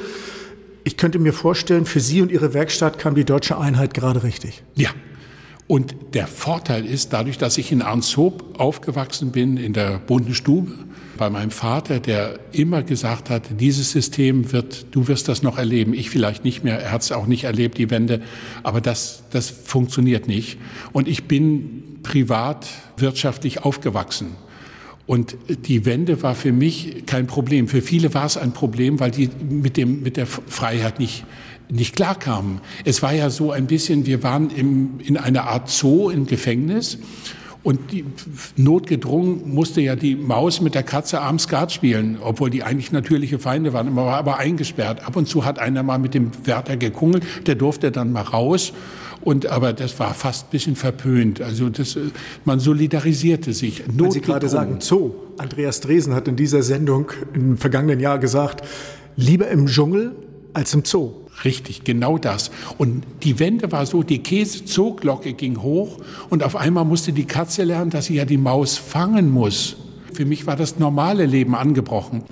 [0.84, 4.62] ich könnte mir vorstellen, für Sie und Ihre Werkstatt kam die deutsche Einheit gerade richtig.
[4.74, 4.90] Ja,
[5.68, 10.72] und der Vorteil ist, dadurch, dass ich in Arnshoop aufgewachsen bin, in der bunten Stube,
[11.18, 15.92] bei meinem Vater, der immer gesagt hat, dieses System wird, du wirst das noch erleben,
[15.92, 18.22] ich vielleicht nicht mehr, er hat es auch nicht erlebt, die Wende,
[18.62, 20.58] aber das, das funktioniert nicht.
[20.92, 24.28] Und ich bin privat wirtschaftlich aufgewachsen.
[25.06, 27.68] Und die Wende war für mich kein Problem.
[27.68, 31.24] Für viele war es ein Problem, weil die mit, dem, mit der Freiheit nicht
[31.70, 32.60] nicht klarkamen.
[32.84, 36.98] Es war ja so ein bisschen, wir waren im, in einer Art Zoo im Gefängnis
[37.62, 38.04] und die,
[38.56, 43.38] notgedrungen musste ja die Maus mit der Katze abends Skat spielen, obwohl die eigentlich natürliche
[43.38, 43.92] Feinde waren.
[43.92, 45.04] Man war aber eingesperrt.
[45.06, 48.72] Ab und zu hat einer mal mit dem Wärter gekungelt, der durfte dann mal raus.
[49.20, 51.42] Und, aber das war fast ein bisschen verpönt.
[51.42, 51.98] Also das,
[52.44, 53.82] man solidarisierte sich.
[53.86, 55.10] Weil Sie gerade sagen Zoo.
[55.36, 58.66] Andreas Dresen hat in dieser Sendung im vergangenen Jahr gesagt,
[59.16, 60.14] lieber im Dschungel
[60.54, 61.27] als im Zoo.
[61.44, 62.50] Richtig, genau das.
[62.78, 65.98] Und die Wende war so, die Käsezoglocke ging hoch
[66.30, 69.76] und auf einmal musste die Katze lernen, dass sie ja die Maus fangen muss.
[70.12, 72.24] Für mich war das normale Leben angebrochen.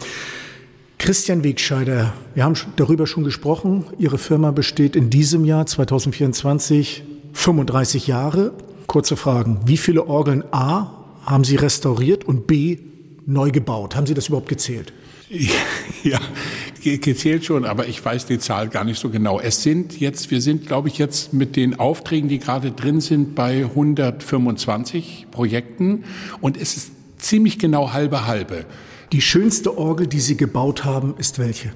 [0.99, 3.85] Christian Wegscheider, wir haben darüber schon gesprochen.
[3.99, 8.55] Ihre Firma besteht in diesem Jahr 2024 35 Jahre.
[8.87, 9.61] Kurze Fragen.
[9.66, 12.79] Wie viele Orgeln A haben Sie restauriert und B
[13.27, 13.95] neu gebaut?
[13.95, 14.92] Haben Sie das überhaupt gezählt?
[16.04, 16.20] Ja,
[16.82, 19.40] gezählt schon, aber ich weiß die Zahl gar nicht so genau.
[19.40, 23.34] Es sind jetzt, wir sind, glaube ich, jetzt mit den Aufträgen, die gerade drin sind,
[23.34, 26.04] bei 125 Projekten
[26.40, 28.66] und es ist ziemlich genau halbe halbe.
[29.12, 31.72] Die schönste Orgel, die Sie gebaut haben, ist welche?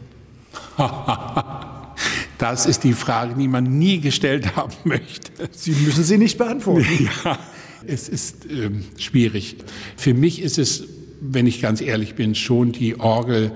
[2.38, 5.32] das ist die Frage, die man nie gestellt haben möchte.
[5.50, 7.08] Sie müssen sie nicht beantworten.
[7.24, 7.38] Ja,
[7.86, 9.56] es ist äh, schwierig.
[9.96, 10.84] Für mich ist es
[11.20, 13.52] wenn ich ganz ehrlich bin, schon die Orgel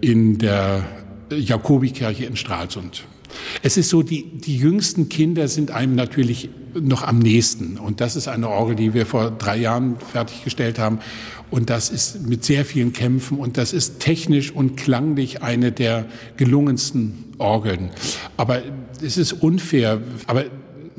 [0.00, 0.84] in der
[1.30, 3.04] Jakobikirche in Stralsund.
[3.62, 7.78] Es ist so, die, die jüngsten Kinder sind einem natürlich noch am nächsten.
[7.78, 10.98] Und das ist eine Orgel, die wir vor drei Jahren fertiggestellt haben.
[11.50, 16.06] Und das ist mit sehr vielen Kämpfen und das ist technisch und klanglich eine der
[16.36, 17.90] gelungensten Orgeln.
[18.36, 18.62] Aber
[19.02, 20.00] es ist unfair.
[20.26, 20.44] Aber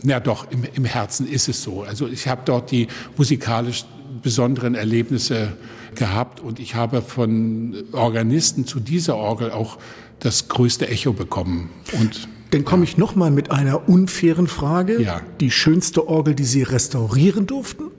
[0.03, 1.83] na doch, im, im Herzen ist es so.
[1.83, 2.87] Also ich habe dort die
[3.17, 3.85] musikalisch
[4.25, 5.53] besonderen Erlebnisse
[5.93, 9.77] gehabt und ich habe von Organisten zu dieser Orgel auch
[10.19, 11.69] das größte Echo bekommen.
[11.99, 14.99] Und dann komme ich noch mal mit einer unfairen Frage.
[14.99, 15.21] Ja.
[15.39, 17.91] Die schönste Orgel, die Sie restaurieren durften?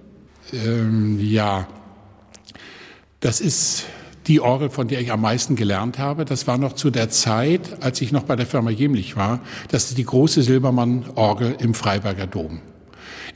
[0.53, 1.69] Ähm, ja,
[3.21, 3.85] das ist
[4.27, 6.25] die Orgel, von der ich am meisten gelernt habe.
[6.25, 9.39] Das war noch zu der Zeit, als ich noch bei der Firma Jemlich war.
[9.69, 12.62] Das ist die große Silbermann-Orgel im Freiberger Dom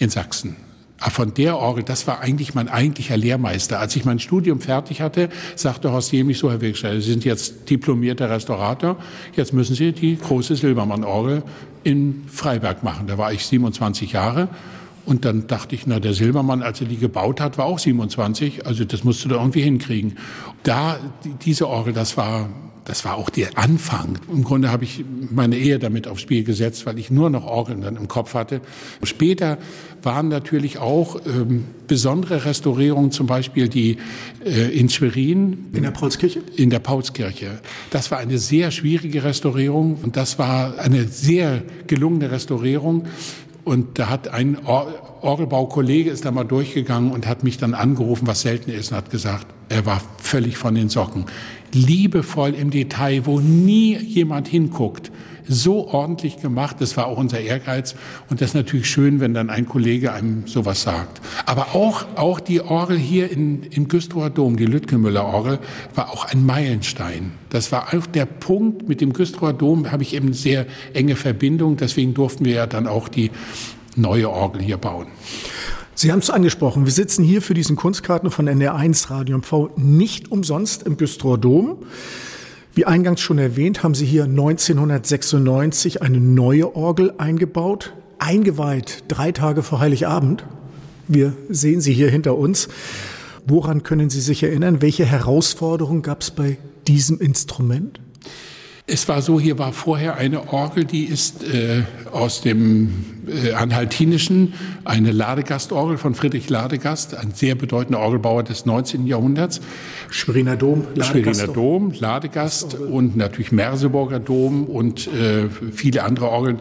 [0.00, 0.57] in Sachsen.
[1.02, 3.80] Ah, von der Orgel, das war eigentlich mein eigentlicher Lehrmeister.
[3.80, 7.70] Als ich mein Studium fertig hatte, sagte Horst Jemlich so, Herr Wegstein, Sie sind jetzt
[7.70, 8.98] diplomierter Restaurator,
[9.34, 11.42] jetzt müssen Sie die große Silbermann-Orgel
[11.84, 13.06] in Freiberg machen.
[13.06, 14.48] Da war ich 27 Jahre.
[15.06, 18.66] Und dann dachte ich, na, der Silbermann, als er die gebaut hat, war auch 27.
[18.66, 20.18] Also das musst du da irgendwie hinkriegen.
[20.64, 20.98] Da,
[21.42, 22.50] diese Orgel, das war
[22.90, 24.18] das war auch der Anfang.
[24.33, 27.83] Im Grunde habe ich meine Ehe damit aufs Spiel gesetzt, weil ich nur noch Orgeln
[27.83, 28.61] dann im Kopf hatte.
[29.05, 29.59] Später
[30.03, 33.98] waren natürlich auch ähm, besondere Restaurierungen, zum Beispiel die
[34.44, 35.66] äh, in Schwerin.
[35.72, 36.42] In der Paulskirche?
[36.57, 37.61] In der Paulskirche.
[37.90, 43.05] Das war eine sehr schwierige Restaurierung und das war eine sehr gelungene Restaurierung.
[43.62, 48.26] Und da hat ein Or Orgelbaukollege ist da mal durchgegangen und hat mich dann angerufen,
[48.26, 51.26] was selten ist, und hat gesagt, er war völlig von den Socken
[51.72, 55.11] liebevoll im Detail, wo nie jemand hinguckt.
[55.52, 57.96] So ordentlich gemacht, das war auch unser Ehrgeiz.
[58.28, 61.20] Und das ist natürlich schön, wenn dann ein Kollege einem sowas sagt.
[61.44, 65.59] Aber auch, auch die Orgel hier in, im Güstrower Dom, die Lütgemüller Orgel,
[65.94, 67.33] war auch ein Meilenstein.
[67.48, 71.76] Das war auch der Punkt, mit dem Güstrower Dom habe ich eben sehr enge Verbindung.
[71.76, 73.33] Deswegen durften wir ja dann auch die
[73.96, 75.09] neue Orgel hier bauen.
[76.00, 76.86] Sie haben es angesprochen.
[76.86, 81.76] Wir sitzen hier für diesen Kunstkarten von NR1 Radio MV nicht umsonst im Güstrower Dom.
[82.74, 89.62] Wie eingangs schon erwähnt, haben Sie hier 1996 eine neue Orgel eingebaut, eingeweiht drei Tage
[89.62, 90.46] vor Heiligabend.
[91.06, 92.68] Wir sehen sie hier hinter uns.
[93.46, 94.80] Woran können Sie sich erinnern?
[94.80, 96.56] Welche Herausforderungen gab es bei
[96.88, 98.00] diesem Instrument?
[98.92, 104.55] Es war so, hier war vorher eine Orgel, die ist äh, aus dem äh, Anhaltinischen,
[104.85, 109.07] eine Ladegastorgel von Friedrich Ladegast, ein sehr bedeutender Orgelbauer des 19.
[109.07, 109.61] Jahrhunderts.
[110.11, 111.40] Schweriner Dom, Ladegast.
[111.40, 116.59] Schweriner Dom, Ladegast und natürlich Merseburger Dom und äh, viele andere Orgeln.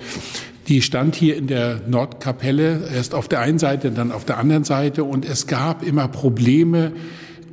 [0.68, 4.66] Die stand hier in der Nordkapelle, erst auf der einen Seite, dann auf der anderen
[4.66, 6.92] Seite und es gab immer Probleme,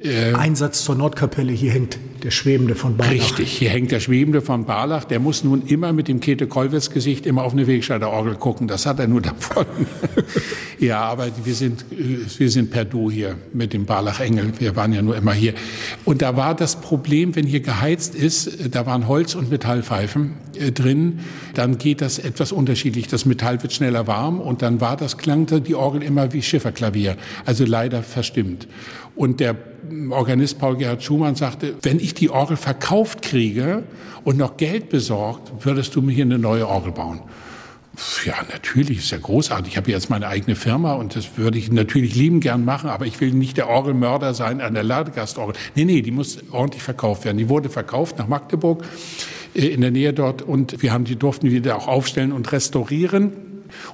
[0.07, 3.13] äh, Einsatz zur Nordkapelle, hier hängt der Schwebende von Barlach.
[3.13, 5.05] Richtig, hier hängt der Schwebende von Barlach.
[5.05, 8.69] Der muss nun immer mit dem Käthe Kollwitz Gesicht immer auf eine Wegscheider Orgel gucken.
[8.69, 9.67] Das hat er nur davon.
[10.79, 14.53] ja, aber wir sind, wir sind per Du hier mit dem Barlach Engel.
[14.59, 15.55] Wir waren ja nur immer hier.
[16.05, 20.73] Und da war das Problem, wenn hier geheizt ist, da waren Holz- und Metallpfeifen äh,
[20.73, 21.21] drin,
[21.55, 23.09] dann geht das etwas unterschiedlich.
[23.09, 27.17] Das Metall wird schneller warm und dann war das, klang die Orgel immer wie Schifferklavier.
[27.45, 28.67] Also leider verstimmt.
[29.17, 29.57] Und der
[30.11, 33.85] Organist Paul Gerhard Schumann sagte, wenn ich die Orgel verkauft kriege
[34.25, 37.21] und noch Geld besorgt, würdest du mir hier eine neue Orgel bauen.
[38.27, 39.73] Ja, natürlich, ist ja großartig.
[39.73, 43.07] Ich habe jetzt meine eigene Firma und das würde ich natürlich lieben gern machen, aber
[43.07, 45.55] ich will nicht der Orgelmörder sein an der Ladegastorgel.
[45.75, 47.39] Nee, nee, die muss ordentlich verkauft werden.
[47.39, 48.85] Die wurde verkauft nach Magdeburg
[49.55, 53.33] äh, in der Nähe dort und wir haben die durften wieder auch aufstellen und restaurieren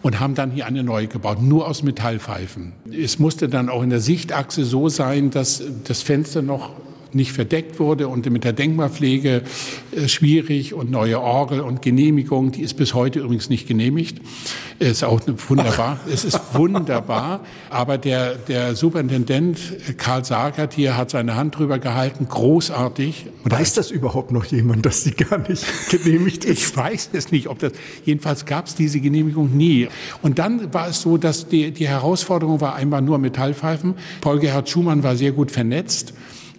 [0.03, 2.73] und haben dann hier eine neue gebaut, nur aus Metallpfeifen.
[2.91, 6.71] Es musste dann auch in der Sichtachse so sein, dass das Fenster noch
[7.15, 9.43] nicht verdeckt wurde und mit der Denkmalpflege
[9.93, 14.21] äh, schwierig und neue Orgel und Genehmigung, die ist bis heute übrigens nicht genehmigt.
[14.79, 16.01] Ist auch wunderbar.
[16.13, 17.41] Es ist wunderbar.
[17.71, 22.27] Aber der, der Superintendent äh, Karl Sagert hier hat seine Hand drüber gehalten.
[22.29, 23.27] Großartig.
[23.45, 26.59] Und weiß das überhaupt noch jemand, dass die gar nicht genehmigt ist?
[26.59, 27.73] Ich weiß es nicht, ob das,
[28.05, 29.89] jedenfalls gab es diese Genehmigung nie.
[30.23, 33.95] Und dann war es so, dass die, die Herausforderung war einmal nur Metallpfeifen.
[34.21, 36.15] Paul Gerhard Schumann war sehr gut vernetzt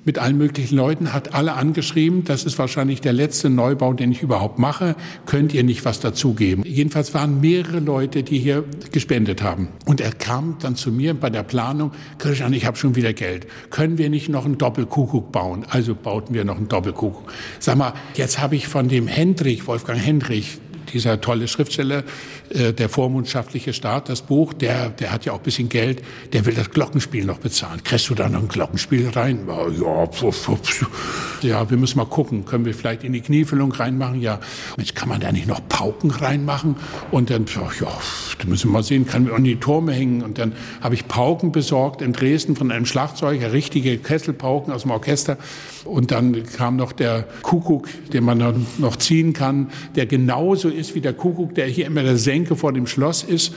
[0.05, 4.21] mit allen möglichen Leuten, hat alle angeschrieben, das ist wahrscheinlich der letzte Neubau, den ich
[4.21, 6.63] überhaupt mache, könnt ihr nicht was dazugeben.
[6.65, 9.69] Jedenfalls waren mehrere Leute, die hier gespendet haben.
[9.85, 13.47] Und er kam dann zu mir bei der Planung, Christian, ich habe schon wieder Geld,
[13.69, 15.65] können wir nicht noch einen Doppelkuckuck bauen?
[15.69, 17.31] Also bauten wir noch einen Doppelkuckuck.
[17.59, 20.59] Sag mal, jetzt habe ich von dem Hendrich, Wolfgang Hendrich,
[20.93, 22.03] dieser tolle Schriftsteller,
[22.53, 26.45] äh, der vormundschaftliche Staat, das Buch, der, der hat ja auch ein bisschen Geld, der
[26.45, 27.81] will das Glockenspiel noch bezahlen.
[27.83, 29.47] Kriegst du da noch ein Glockenspiel rein?
[29.47, 30.85] Ja, pf, pf,
[31.41, 32.45] ja, wir müssen mal gucken.
[32.45, 34.21] Können wir vielleicht in die Kniefüllung reinmachen?
[34.21, 34.39] Ja,
[34.77, 36.75] Mensch, kann man da nicht noch Pauken reinmachen?
[37.11, 37.45] Und dann,
[37.79, 37.87] ja,
[38.39, 40.21] da müssen wir mal sehen, kann wir an die Turme hängen.
[40.21, 44.91] Und dann habe ich Pauken besorgt in Dresden von einem Schlagzeuger, richtige Kesselpauken aus dem
[44.91, 45.37] Orchester.
[45.85, 51.01] Und dann kam noch der Kuckuck, den man noch ziehen kann, der genauso ist wie
[51.01, 53.53] der Kuckuck, der hier immer der Senke vor dem Schloss ist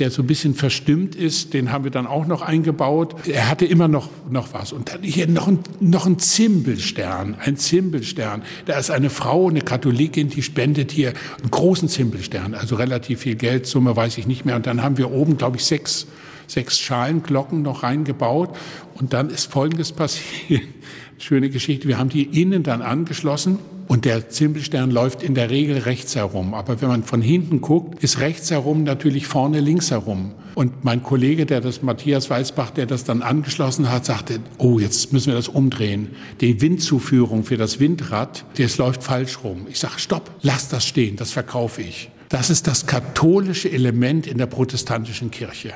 [0.00, 3.14] der so ein bisschen verstimmt ist, den haben wir dann auch noch eingebaut.
[3.28, 4.72] Er hatte immer noch, noch was.
[4.72, 8.42] Und dann hier noch ein, noch ein Zimbelstern, ein Zimbelstern.
[8.66, 13.36] Da ist eine Frau, eine Katholikin, die spendet hier einen großen Zimbelstern, also relativ viel
[13.36, 14.56] Geldsumme, weiß ich nicht mehr.
[14.56, 16.08] Und dann haben wir oben, glaube ich, sechs,
[16.48, 18.50] sechs Schalenglocken noch reingebaut.
[18.94, 20.62] Und dann ist Folgendes passiert.
[21.18, 21.86] Schöne Geschichte.
[21.86, 26.54] Wir haben die innen dann angeschlossen und der Zimbelstern läuft in der Regel rechts herum.
[26.54, 30.32] Aber wenn man von hinten guckt, ist rechts herum natürlich vorne links herum.
[30.54, 35.12] Und mein Kollege, der das, Matthias Weißbach, der das dann angeschlossen hat, sagte, oh, jetzt
[35.12, 36.10] müssen wir das umdrehen.
[36.40, 39.66] Die Windzuführung für das Windrad, das läuft falsch rum.
[39.68, 42.10] Ich sage, stopp, lass das stehen, das verkaufe ich.
[42.28, 45.72] Das ist das katholische Element in der protestantischen Kirche.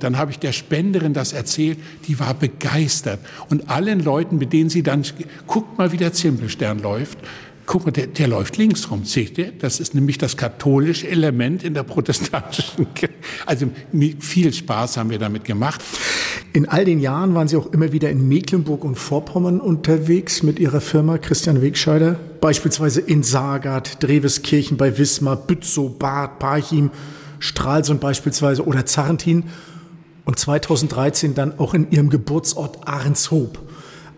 [0.00, 3.20] Dann habe ich der Spenderin das erzählt, die war begeistert.
[3.50, 5.04] Und allen Leuten, mit denen sie dann,
[5.46, 7.18] guckt mal, wie der Zimbelstern läuft,
[7.68, 9.52] guck mal, der, der läuft links rum, seht ihr?
[9.52, 13.14] Das ist nämlich das katholische Element in der protestantischen Kirche.
[13.44, 13.66] Also
[14.18, 15.82] viel Spaß haben wir damit gemacht.
[16.54, 20.58] In all den Jahren waren Sie auch immer wieder in Mecklenburg und Vorpommern unterwegs mit
[20.58, 26.90] Ihrer Firma Christian Wegscheider, beispielsweise in Sagat, Dreweskirchen bei Wismar, Bützow, Bad, Parchim,
[27.38, 29.44] Stralsund beispielsweise oder Zarrentin
[30.24, 33.58] und 2013 dann auch in Ihrem Geburtsort Ahrenshoop.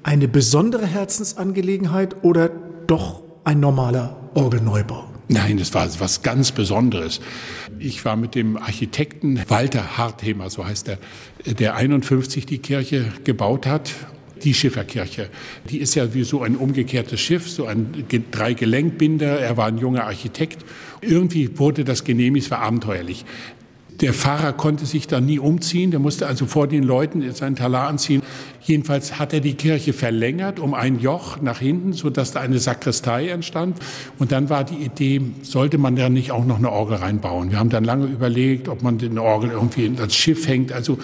[0.04, 2.48] Eine besondere Herzensangelegenheit oder
[2.86, 5.04] doch ein normaler Orgelneubau.
[5.28, 7.20] Nein, das war was ganz Besonderes.
[7.78, 10.98] Ich war mit dem Architekten Walter Harthemer, so heißt er,
[11.54, 13.92] der 51 die Kirche gebaut hat
[14.42, 15.28] die Schifferkirche.
[15.68, 19.38] Die ist ja wie so ein umgekehrtes Schiff, so ein Dreigelenkbinder.
[19.38, 20.64] Er war ein junger Architekt.
[21.00, 23.24] Irgendwie wurde das genehmigt, war abenteuerlich.
[24.00, 27.88] Der Pfarrer konnte sich da nie umziehen, der musste also vor den Leuten seinen Talar
[27.88, 28.19] anziehen.
[28.70, 32.60] Jedenfalls hat er die Kirche verlängert um ein Joch nach hinten, so dass da eine
[32.60, 33.76] Sakristei entstand.
[34.20, 37.50] Und dann war die Idee, sollte man da nicht auch noch eine Orgel reinbauen?
[37.50, 40.70] Wir haben dann lange überlegt, ob man den Orgel irgendwie als Schiff hängt.
[40.70, 40.98] Also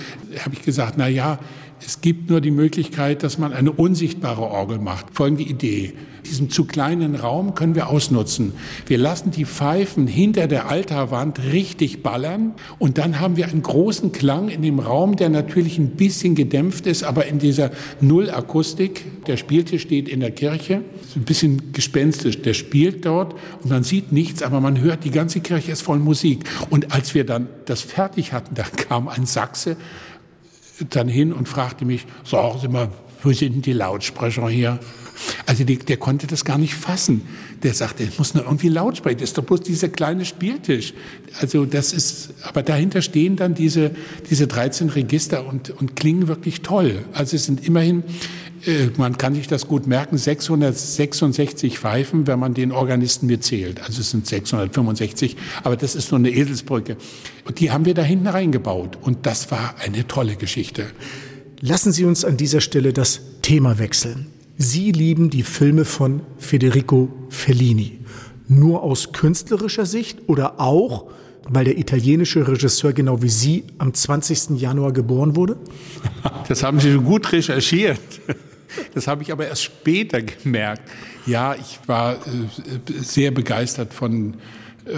[0.44, 1.40] habe ich gesagt, na ja,
[1.85, 5.07] es gibt nur die Möglichkeit, dass man eine unsichtbare Orgel macht.
[5.12, 5.94] Folgende Idee.
[6.28, 8.52] Diesen zu kleinen Raum können wir ausnutzen.
[8.86, 14.10] Wir lassen die Pfeifen hinter der Altarwand richtig ballern und dann haben wir einen großen
[14.10, 19.24] Klang in dem Raum, der natürlich ein bisschen gedämpft ist, aber in dieser Nullakustik.
[19.26, 20.82] Der Spieltisch steht in der Kirche,
[21.14, 22.42] ein bisschen gespenstisch.
[22.42, 25.98] Der spielt dort und man sieht nichts, aber man hört, die ganze Kirche ist voll
[25.98, 26.44] Musik.
[26.70, 29.76] Und als wir dann das fertig hatten, da kam ein Sachse
[30.90, 32.88] dann hin und fragte mich, sagen Sie mal,
[33.22, 34.78] wo sind die Lautsprecher hier?
[35.46, 37.22] Also die, der konnte das gar nicht fassen.
[37.62, 39.18] Der sagte, ich muss nur irgendwie laut sprechen.
[39.20, 40.94] Das ist doch bloß dieser kleine Spieltisch.
[41.40, 43.90] Also das ist, aber dahinter stehen dann diese,
[44.31, 47.05] diese 13 Register und, und klingen wirklich toll.
[47.12, 48.05] Also es sind immerhin,
[48.66, 53.81] äh, man kann sich das gut merken, 666 Pfeifen, wenn man den Organisten mitzählt.
[53.83, 56.96] Also es sind 665, aber das ist nur eine Eselsbrücke.
[57.44, 58.98] Und die haben wir da hinten reingebaut.
[59.00, 60.87] Und das war eine tolle Geschichte.
[61.61, 64.26] Lassen Sie uns an dieser Stelle das Thema wechseln.
[64.59, 67.99] Sie lieben die Filme von Federico Fellini.
[68.49, 71.11] Nur aus künstlerischer Sicht oder auch,
[71.49, 74.59] weil der italienische Regisseur genau wie Sie am 20.
[74.59, 75.57] Januar geboren wurde?
[76.49, 78.01] Das haben Sie gut recherchiert.
[78.95, 80.83] Das habe ich aber erst später gemerkt.
[81.27, 82.19] Ja, ich war äh,
[83.01, 84.35] sehr begeistert von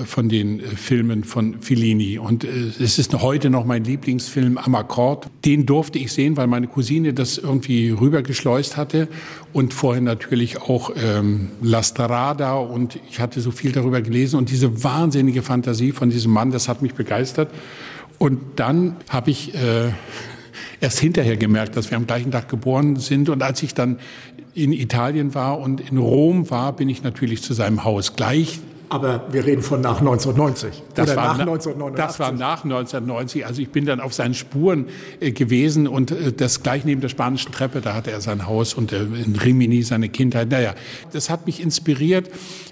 [0.05, 2.18] von den äh, Filmen von Fellini.
[2.18, 5.29] Und es ist heute noch mein Lieblingsfilm am Akkord.
[5.44, 9.09] Den durfte ich sehen, weil meine Cousine das irgendwie rübergeschleust hatte.
[9.53, 12.55] Und vorher natürlich auch ähm, La Strada.
[12.55, 14.37] Und ich hatte so viel darüber gelesen.
[14.37, 17.51] Und diese wahnsinnige Fantasie von diesem Mann, das hat mich begeistert.
[18.18, 19.90] Und dann habe ich äh,
[20.81, 23.29] erst hinterher gemerkt, dass wir am gleichen Tag geboren sind.
[23.29, 23.98] Und als ich dann
[24.55, 29.27] in Italien war und in Rom war, bin ich natürlich zu seinem Haus gleich aber
[29.31, 32.07] wir reden von nach 1990 das war nach 1989.
[32.07, 33.46] Das war nach 1990.
[33.46, 34.87] Also ich bin dann auf seinen Spuren
[35.20, 38.74] äh, gewesen und äh, das gleich neben der spanischen Treppe, da hatte er sein Haus
[38.74, 40.51] und äh, in Rimini seine Kindheit.
[40.51, 40.74] Naja,
[41.12, 42.31] das hat mich inspiriert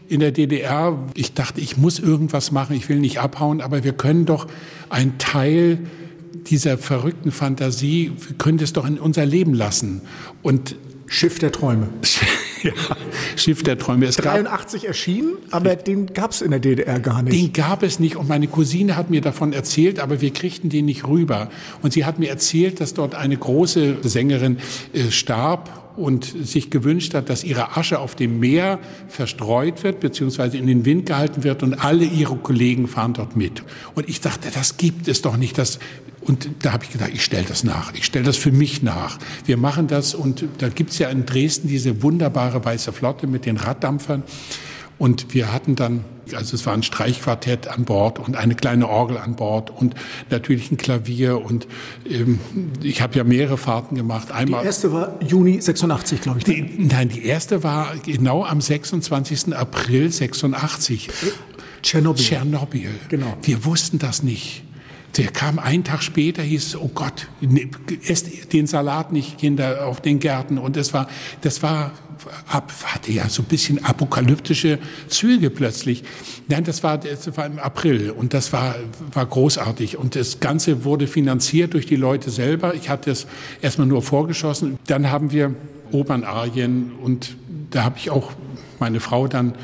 [0.08, 0.98] in der DDR.
[1.14, 4.46] Ich dachte, ich muss irgendwas machen, ich will nicht abhauen, aber wir können doch
[4.88, 5.78] einen Teil
[6.46, 10.02] dieser verrückten Fantasie, wir können das doch in unser Leben lassen.
[10.42, 10.76] Und
[11.06, 11.88] Schiff der Träume.
[12.66, 12.96] ja,
[13.36, 14.06] Schiff der Träume.
[14.06, 17.36] Es 83 gab, erschienen, aber den gab es in der DDR gar nicht.
[17.36, 20.84] Den gab es nicht und meine Cousine hat mir davon erzählt, aber wir kriegten den
[20.84, 21.48] nicht rüber.
[21.82, 24.58] Und sie hat mir erzählt, dass dort eine große Sängerin
[24.92, 30.58] äh, starb und sich gewünscht hat, dass ihre Asche auf dem Meer verstreut wird, beziehungsweise
[30.58, 33.62] in den Wind gehalten wird und alle ihre Kollegen fahren dort mit.
[33.94, 35.56] Und ich dachte, das gibt es doch nicht.
[35.58, 35.78] Das,
[36.26, 37.94] und da habe ich gedacht, ich stelle das nach.
[37.94, 39.18] Ich stelle das für mich nach.
[39.44, 43.56] Wir machen das und da gibt's ja in Dresden diese wunderbare weiße Flotte mit den
[43.56, 44.22] Raddampfern.
[44.98, 49.18] Und wir hatten dann, also es war ein Streichquartett an Bord und eine kleine Orgel
[49.18, 49.94] an Bord und
[50.30, 51.44] natürlich ein Klavier.
[51.44, 51.68] Und
[52.08, 52.40] ähm,
[52.82, 54.32] ich habe ja mehrere Fahrten gemacht.
[54.32, 56.46] Einmal, die erste war Juni 86, glaube ich.
[56.46, 56.54] Ne?
[56.54, 59.54] Die, nein, die erste war genau am 26.
[59.54, 61.10] April 86.
[61.82, 62.24] Tschernobyl.
[62.24, 62.90] Tschernobyl.
[63.10, 63.36] Genau.
[63.42, 64.64] Wir wussten das nicht.
[65.16, 67.70] Der kam einen Tag später, hieß oh Gott, ne,
[68.06, 70.58] esst den Salat nicht, Kinder, auf den Gärten.
[70.58, 71.08] Und das war,
[71.40, 71.92] das war,
[72.48, 76.04] ab, hatte ja so ein bisschen apokalyptische Züge plötzlich.
[76.48, 78.76] Nein, das war, das war im April und das war,
[79.12, 79.96] war großartig.
[79.96, 82.74] Und das Ganze wurde finanziert durch die Leute selber.
[82.74, 83.26] Ich hatte es
[83.62, 84.78] erstmal nur vorgeschossen.
[84.86, 85.54] Dann haben wir
[85.92, 87.36] Opernarien und
[87.70, 88.32] da habe ich auch
[88.78, 89.54] meine Frau dann,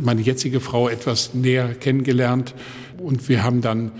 [0.00, 2.54] meine jetzige Frau etwas näher kennengelernt.
[2.98, 3.92] Und wir haben dann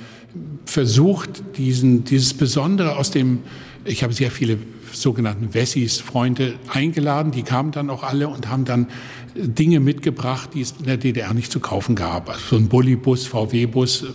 [0.68, 3.40] versucht, diesen, dieses Besondere aus dem,
[3.87, 4.59] ich habe sehr viele
[5.00, 8.88] sogenannten Wessis, Freunde eingeladen, die kamen dann auch alle und haben dann
[9.34, 12.28] Dinge mitgebracht, die es in der DDR nicht zu kaufen gab.
[12.28, 14.06] Also so ein Bullybus, VW-Bus,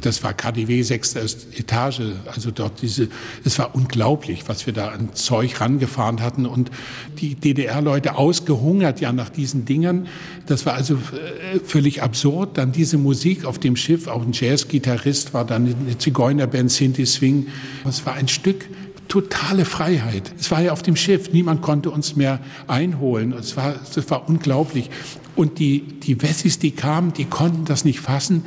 [0.00, 2.02] das war KDW sechste Etage.
[2.26, 3.08] Also dort diese,
[3.44, 6.70] es war unglaublich, was wir da an Zeug rangefahren hatten und
[7.18, 10.06] die DDR-Leute ausgehungert ja nach diesen Dingen.
[10.46, 12.56] Das war also äh, völlig absurd.
[12.56, 17.48] Dann diese Musik auf dem Schiff, auch ein Jazz-Gitarrist war dann eine Zigeunerband, Sinti Swing.
[17.88, 18.66] Es war ein Stück
[19.10, 20.32] totale Freiheit.
[20.38, 23.32] Es war ja auf dem Schiff, niemand konnte uns mehr einholen.
[23.32, 24.88] Es war, es war unglaublich.
[25.36, 28.44] Und die, die Wessis, die kamen, die konnten das nicht fassen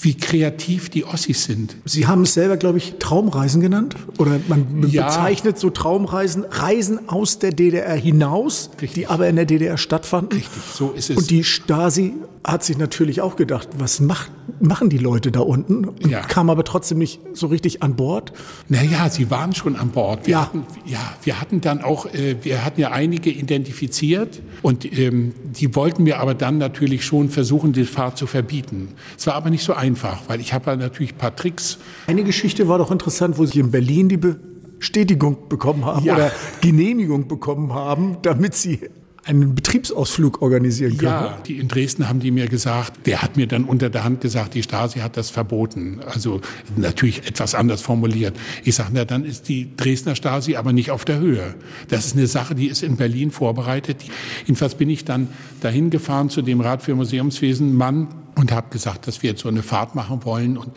[0.00, 1.76] wie kreativ die Ossis sind.
[1.84, 3.96] Sie haben es selber, glaube ich, Traumreisen genannt?
[4.18, 5.06] Oder man ja.
[5.06, 8.92] bezeichnet so Traumreisen, Reisen aus der DDR hinaus, Richtig.
[8.94, 10.38] die aber in der DDR stattfanden.
[10.38, 11.16] Richtig, so ist es.
[11.16, 15.88] Und die Stasi hat sich natürlich auch gedacht, was macht, machen die Leute da unten?
[16.08, 16.20] Ja.
[16.20, 18.32] kam aber trotzdem nicht so richtig an Bord.
[18.68, 20.26] Naja, sie waren schon an Bord.
[20.26, 20.42] Wir ja.
[20.42, 25.74] Hatten, ja, wir hatten dann auch, äh, wir hatten ja einige identifiziert und ähm, die
[25.74, 28.88] wollten mir aber dann natürlich schon versuchen, die Fahrt zu verbieten.
[29.16, 31.78] Es war aber nicht so einfach, weil ich habe da natürlich ein paar Tricks.
[32.06, 36.14] Eine Geschichte war doch interessant, wo Sie in Berlin die Bestätigung bekommen haben ja.
[36.14, 38.80] oder Genehmigung bekommen haben, damit Sie
[39.28, 41.12] einen Betriebsausflug organisieren können.
[41.12, 44.22] Ja, die in Dresden haben die mir gesagt, der hat mir dann unter der Hand
[44.22, 46.00] gesagt, die Stasi hat das verboten.
[46.06, 46.40] Also
[46.76, 48.34] natürlich etwas anders formuliert.
[48.64, 51.54] Ich sage, na dann ist die Dresdner Stasi aber nicht auf der Höhe.
[51.88, 53.98] Das ist eine Sache, die ist in Berlin vorbereitet.
[54.46, 55.28] Jedenfalls bin ich dann
[55.60, 59.48] dahin gefahren zu dem Rat für Museumswesen Mann und habe gesagt, dass wir jetzt so
[59.48, 60.70] eine Fahrt machen wollen und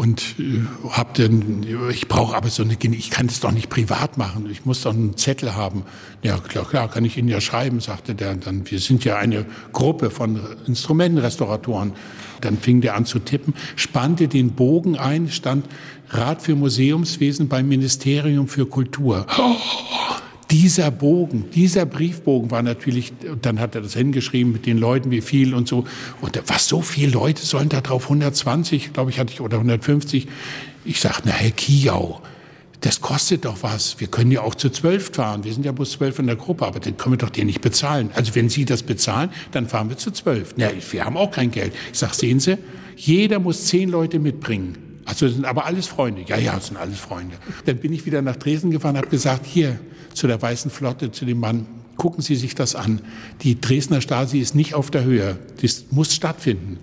[0.00, 4.16] und äh, hab dann, ich brauche aber so eine, ich kann das doch nicht privat
[4.16, 5.82] machen, ich muss doch einen Zettel haben.
[6.22, 8.34] Ja, klar, klar, kann ich Ihnen ja schreiben, sagte der.
[8.34, 11.92] Dann, wir sind ja eine Gruppe von Instrumentenrestauratoren.
[12.40, 15.66] Dann fing der an zu tippen, spannte den Bogen ein, stand
[16.08, 19.26] Rat für Museumswesen beim Ministerium für Kultur.
[19.38, 19.56] Oh,
[20.50, 25.20] dieser Bogen, dieser Briefbogen war natürlich, dann hat er das hingeschrieben mit den Leuten, wie
[25.20, 25.84] viel und so.
[26.20, 28.04] Und was, so viele Leute sollen da drauf?
[28.04, 30.26] 120, glaube ich, hatte ich, oder 150.
[30.84, 32.20] Ich sagte, na, Herr Kiau,
[32.80, 34.00] das kostet doch was.
[34.00, 35.44] Wir können ja auch zu zwölf fahren.
[35.44, 37.60] Wir sind ja bloß zwölf in der Gruppe, aber den können wir doch dir nicht
[37.60, 38.10] bezahlen.
[38.14, 40.54] Also wenn Sie das bezahlen, dann fahren wir zu zwölf.
[40.56, 41.74] Ja, wir haben auch kein Geld.
[41.92, 42.58] Ich sag, sehen Sie,
[42.96, 44.89] jeder muss zehn Leute mitbringen.
[45.10, 46.22] Also das sind aber alles Freunde.
[46.26, 47.36] Ja, ja, das sind alles Freunde.
[47.66, 49.78] Dann bin ich wieder nach Dresden gefahren, habe gesagt, hier
[50.14, 53.00] zu der Weißen Flotte, zu dem Mann, gucken Sie sich das an.
[53.42, 55.38] Die Dresdner Stasi ist nicht auf der Höhe.
[55.60, 56.78] Das muss stattfinden.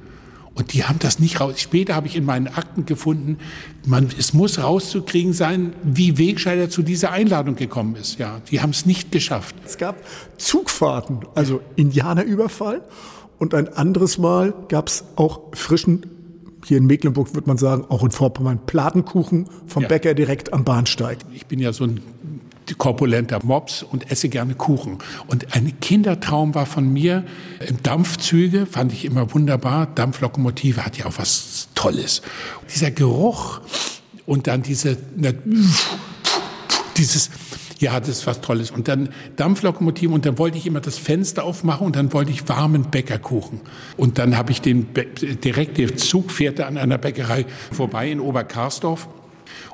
[0.54, 1.60] Und die haben das nicht raus.
[1.60, 3.38] Später habe ich in meinen Akten gefunden,
[3.86, 8.18] man, es muss rauszukriegen sein, wie Wegscheider zu dieser Einladung gekommen ist.
[8.18, 9.56] Ja, die haben es nicht geschafft.
[9.66, 9.96] Es gab
[10.38, 12.82] Zugfahrten, also Indianerüberfall.
[13.38, 16.17] Und ein anderes Mal gab es auch frischen,
[16.66, 19.90] hier in Mecklenburg würde man sagen, auch in Vorpommern, Platenkuchen vom ja.
[19.90, 21.20] Bäcker direkt am Bahnsteig.
[21.34, 22.02] Ich bin ja so ein
[22.78, 24.98] korpulenter Mops und esse gerne Kuchen.
[25.28, 27.24] Und ein Kindertraum war von mir,
[27.84, 29.88] Dampfzüge fand ich immer wunderbar.
[29.88, 32.22] Dampflokomotive hat ja auch was Tolles.
[32.74, 33.62] Dieser Geruch
[34.26, 34.98] und dann diese,
[36.98, 37.30] dieses,
[37.80, 38.72] ja, das ist was Tolles.
[38.72, 42.48] Und dann Dampflokomotive und dann wollte ich immer das Fenster aufmachen und dann wollte ich
[42.50, 43.62] warmen Bäckerkuchen.
[43.98, 44.88] Und dann habe ich den
[45.44, 49.08] direkt, der Zug fährte an einer Bäckerei vorbei in Oberkarsdorf.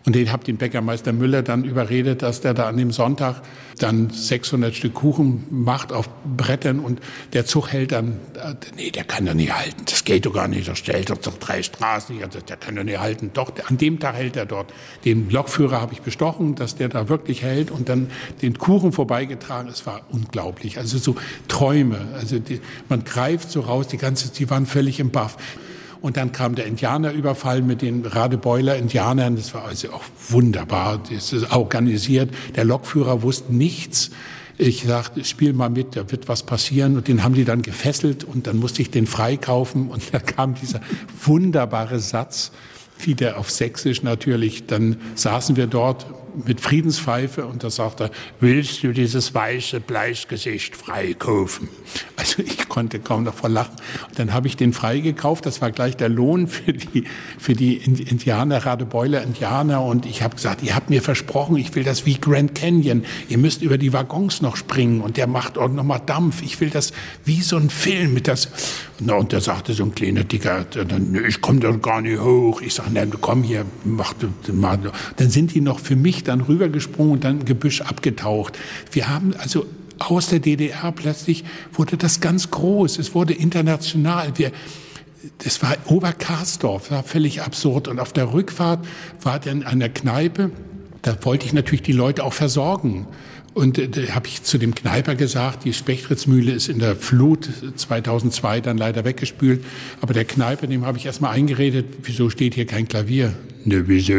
[0.06, 3.42] Und den habe den Bäckermeister Müller dann überredet, dass der da an dem Sonntag
[3.80, 7.00] dann 600 Stück Kuchen macht auf Brettern und
[7.32, 10.48] der Zug hält dann, äh, nee, der kann doch nicht halten, das geht doch gar
[10.50, 13.32] nicht, der stellt doch drei Straßen, der kann doch nicht halten.
[13.34, 14.74] Doch, an dem Tag hält er dort.
[15.06, 19.70] Den Lokführer habe ich bestochen, dass der da wirklich hält und dann den Kuchen vorbeigetragen.
[19.70, 20.78] Es war unglaublich.
[20.78, 21.16] Also so
[21.48, 25.38] Träume, also die, man greift so raus, die ganze, die waren völlig im Baff.
[26.04, 29.38] Und dann kam der Indianerüberfall mit den Radebeuler Indianern.
[29.38, 31.02] Das war also auch wunderbar.
[31.10, 32.30] Das ist organisiert.
[32.58, 34.12] Der Lokführer wusste nichts.
[34.58, 36.98] Ich sagte, spiel mal mit, da wird was passieren.
[36.98, 39.88] Und den haben die dann gefesselt und dann musste ich den freikaufen.
[39.88, 40.82] Und da kam dieser
[41.24, 42.52] wunderbare Satz,
[43.00, 44.66] wieder auf Sächsisch natürlich.
[44.66, 46.06] Dann saßen wir dort
[46.46, 51.70] mit Friedenspfeife und da sagt er, willst du dieses weiße Bleichgesicht freikaufen?
[52.16, 53.76] Also ich konnte kaum noch vor lachen.
[54.08, 55.46] Und dann habe ich den freigekauft.
[55.46, 57.06] Das war gleich der Lohn für die,
[57.38, 59.84] für die Indianer, Radebeuler Indianer.
[59.84, 63.06] Und ich habe gesagt, ihr habt mir versprochen, ich will das wie Grand Canyon.
[63.30, 66.42] Ihr müsst über die Waggons noch springen und der macht auch noch mal Dampf.
[66.42, 66.94] Ich will das
[67.26, 68.50] wie so ein Film mit das.
[69.06, 70.66] Na, und da sagte so ein kleiner Dicker,
[71.28, 72.62] ich komme da gar nicht hoch.
[72.62, 74.14] Ich sage, na, komm hier, mach
[74.52, 74.80] mal.
[75.18, 78.58] Dann sind die noch für mich dann rübergesprungen und dann im Gebüsch abgetaucht.
[78.92, 79.66] Wir haben also
[80.00, 81.44] aus der DDR plötzlich
[81.74, 82.98] wurde das ganz groß.
[83.00, 84.34] Es wurde international.
[84.38, 84.52] Wir,
[85.40, 87.88] das war Oberkarsdorf, war völlig absurd.
[87.88, 88.86] Und auf der Rückfahrt
[89.22, 90.52] war dann an der Kneipe,
[91.02, 93.08] da wollte ich natürlich die Leute auch versorgen.
[93.54, 97.50] Und äh, da habe ich zu dem Kneiper gesagt, die Spechtritzmühle ist in der Flut
[97.76, 99.64] 2002 dann leider weggespült.
[100.02, 103.34] Aber der Kneiper, dem habe ich erstmal eingeredet, wieso steht hier kein Klavier?
[103.66, 104.14] Ne, wieso?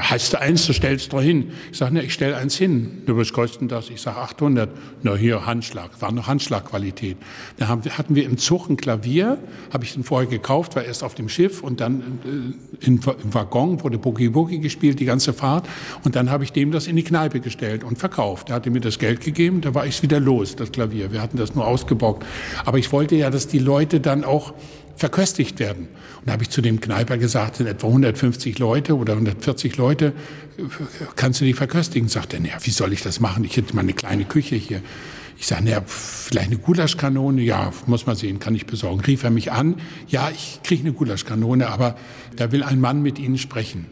[0.00, 1.52] Hast du eins, du stellst doch hin.
[1.70, 3.02] Ich sage, ne, ich stell eins hin.
[3.06, 3.90] Ne, was kostet das?
[3.90, 4.70] Ich sage 800.
[5.02, 6.00] Na, hier Handschlag.
[6.00, 7.18] War noch Handschlagqualität.
[7.58, 9.38] Da haben, hatten wir im Zug ein Klavier,
[9.72, 12.20] habe ich den vorher gekauft, war erst auf dem Schiff und dann
[12.80, 15.68] äh, in, im Waggon wurde Boogie Boogie gespielt, die ganze Fahrt.
[16.04, 18.48] Und dann habe ich dem das in die Kneipe gestellt und verkauft.
[18.48, 21.12] Er hatte mir das Geld gegeben, da war ich wieder los, das Klavier.
[21.12, 22.24] Wir hatten das nur ausgebockt.
[22.64, 24.54] Aber ich wollte ja, dass die Leute dann auch
[25.02, 25.88] verköstigt werden.
[26.20, 30.12] Und da habe ich zu dem Kneiper gesagt, sind etwa 150 Leute oder 140 Leute,
[31.16, 32.08] kannst du die verköstigen?
[32.08, 33.42] Sagt er, naja, wie soll ich das machen?
[33.42, 34.80] Ich hätte mal eine kleine Küche hier.
[35.36, 37.42] Ich sage, naja, vielleicht eine Gulaschkanone?
[37.42, 39.00] Ja, muss man sehen, kann ich besorgen.
[39.00, 41.96] Rief er mich an, ja, ich kriege eine Gulaschkanone, aber
[42.36, 43.86] da will ein Mann mit Ihnen sprechen.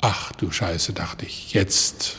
[0.00, 2.16] Ach du Scheiße, dachte ich, jetzt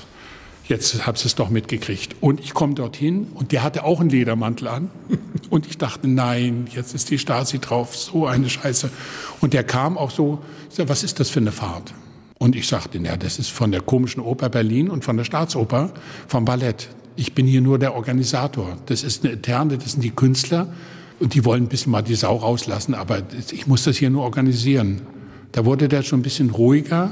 [0.72, 2.16] jetzt hab's es doch mitgekriegt.
[2.22, 4.90] Und ich komme dorthin und der hatte auch einen Ledermantel an.
[5.50, 8.90] Und ich dachte, nein, jetzt ist die Stasi drauf, so eine Scheiße.
[9.42, 11.94] Und der kam auch so, sag, was ist das für eine Fahrt?
[12.38, 15.92] Und ich sagte, ja, das ist von der komischen Oper Berlin und von der Staatsoper,
[16.28, 16.88] vom Ballett.
[17.18, 18.78] Ich bin hier nur der Organisator.
[18.86, 20.74] Das ist eine interne, das sind die Künstler
[21.20, 24.24] und die wollen ein bisschen mal die Sau rauslassen, aber ich muss das hier nur
[24.24, 25.02] organisieren.
[25.52, 27.12] Da wurde der schon ein bisschen ruhiger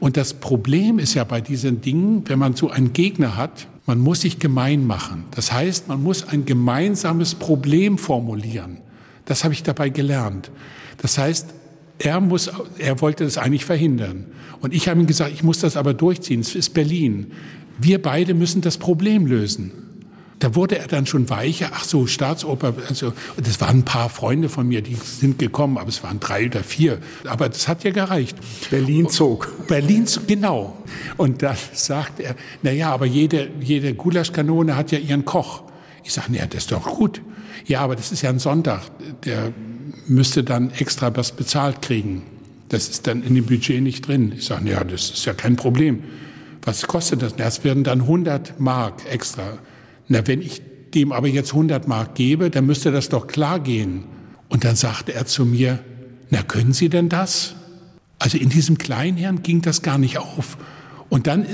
[0.00, 3.98] und das Problem ist ja bei diesen Dingen, wenn man so einen Gegner hat, man
[3.98, 5.24] muss sich gemein machen.
[5.32, 8.78] Das heißt, man muss ein gemeinsames Problem formulieren.
[9.26, 10.50] Das habe ich dabei gelernt.
[10.98, 11.54] Das heißt,
[11.98, 14.24] er muss, er wollte das eigentlich verhindern.
[14.60, 16.40] Und ich habe ihm gesagt, ich muss das aber durchziehen.
[16.40, 17.32] Es ist Berlin.
[17.78, 19.72] Wir beide müssen das Problem lösen.
[20.40, 21.70] Da wurde er dann schon weicher.
[21.74, 22.72] Ach so, Staatsoper.
[22.88, 26.46] Also, das waren ein paar Freunde von mir, die sind gekommen, aber es waren drei
[26.46, 26.98] oder vier.
[27.26, 28.38] Aber das hat ja gereicht.
[28.70, 29.66] Berlin zog.
[29.68, 30.76] Berlin, genau.
[31.18, 35.62] Und dann sagt er, na ja, aber jede, jede Gulaschkanone hat ja ihren Koch.
[36.04, 37.20] Ich sage, naja, das ist doch gut.
[37.66, 38.80] Ja, aber das ist ja ein Sonntag.
[39.24, 39.52] Der
[40.06, 42.22] müsste dann extra was bezahlt kriegen.
[42.70, 44.32] Das ist dann in dem Budget nicht drin.
[44.34, 46.02] Ich sage, naja, das ist ja kein Problem.
[46.62, 47.36] Was kostet das?
[47.36, 49.58] Das werden dann 100 Mark extra.
[50.10, 50.60] Na, wenn ich
[50.92, 54.06] dem aber jetzt 100 Mark gebe, dann müsste das doch klar gehen.
[54.48, 55.78] Und dann sagte er zu mir,
[56.30, 57.54] na, können Sie denn das?
[58.18, 60.58] Also in diesem Kleinherrn ging das gar nicht auf.
[61.10, 61.46] Und dann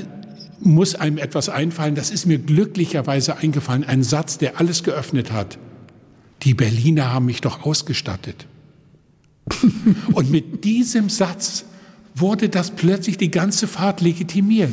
[0.59, 5.59] muss einem etwas einfallen, das ist mir glücklicherweise eingefallen, ein Satz, der alles geöffnet hat.
[6.42, 8.46] Die Berliner haben mich doch ausgestattet.
[10.14, 11.66] Und mit diesem Satz
[12.14, 14.72] wurde das plötzlich die ganze Fahrt legitimiert.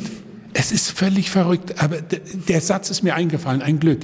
[0.54, 4.02] Es ist völlig verrückt, aber der Satz ist mir eingefallen, ein Glück.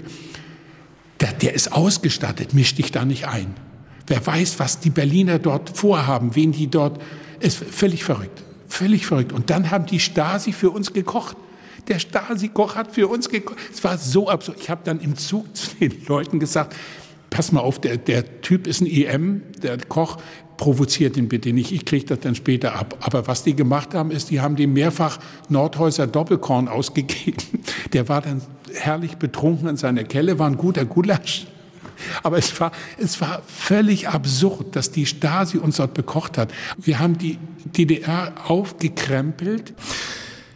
[1.20, 3.54] Der, der ist ausgestattet, misch dich da nicht ein.
[4.08, 7.02] Wer weiß, was die Berliner dort vorhaben, wen die dort,
[7.39, 9.32] ist völlig verrückt, völlig verrückt.
[9.32, 11.38] Und dann haben die Stasi für uns gekocht.
[11.88, 13.58] Der Stasi-Koch hat für uns gekocht.
[13.72, 14.58] Es war so absurd.
[14.62, 16.76] Ich habe dann im Zug zu den Leuten gesagt,
[17.30, 20.18] pass mal auf, der, der Typ ist ein EM, der Koch,
[20.60, 22.97] provoziert ihn bitte nicht, ich kriege das dann später ab.
[22.99, 27.41] Aber was die gemacht haben, ist, die haben dem mehrfach Nordhäuser Doppelkorn ausgegeben.
[27.93, 28.41] Der war dann
[28.74, 31.47] herrlich betrunken in seiner Kelle, war ein guter Gulasch.
[32.24, 36.51] Aber es war, es war völlig absurd, dass die Stasi uns dort bekocht hat.
[36.78, 39.74] Wir haben die DDR aufgekrempelt.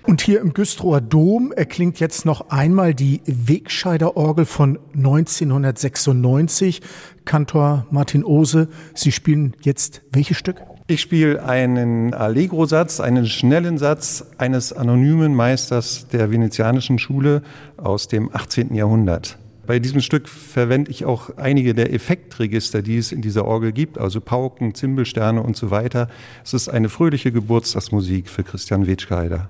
[0.06, 6.82] Und hier im Güstrower Dom erklingt jetzt noch einmal die Wegscheider-Orgel von 1996.
[7.26, 10.62] Kantor Martin Ose, Sie spielen jetzt welches Stück?
[10.88, 17.42] Ich spiele einen Allegro-Satz, einen schnellen Satz eines anonymen Meisters der venezianischen Schule
[17.78, 18.76] aus dem 18.
[18.76, 19.38] Jahrhundert.
[19.66, 23.98] Bei diesem Stück verwende ich auch einige der Effektregister, die es in dieser Orgel gibt,
[23.98, 26.10] also Pauken, Zimbelsterne und so weiter.
[26.44, 29.50] Es ist eine fröhliche Geburtstagsmusik für Christian Wetschgeider.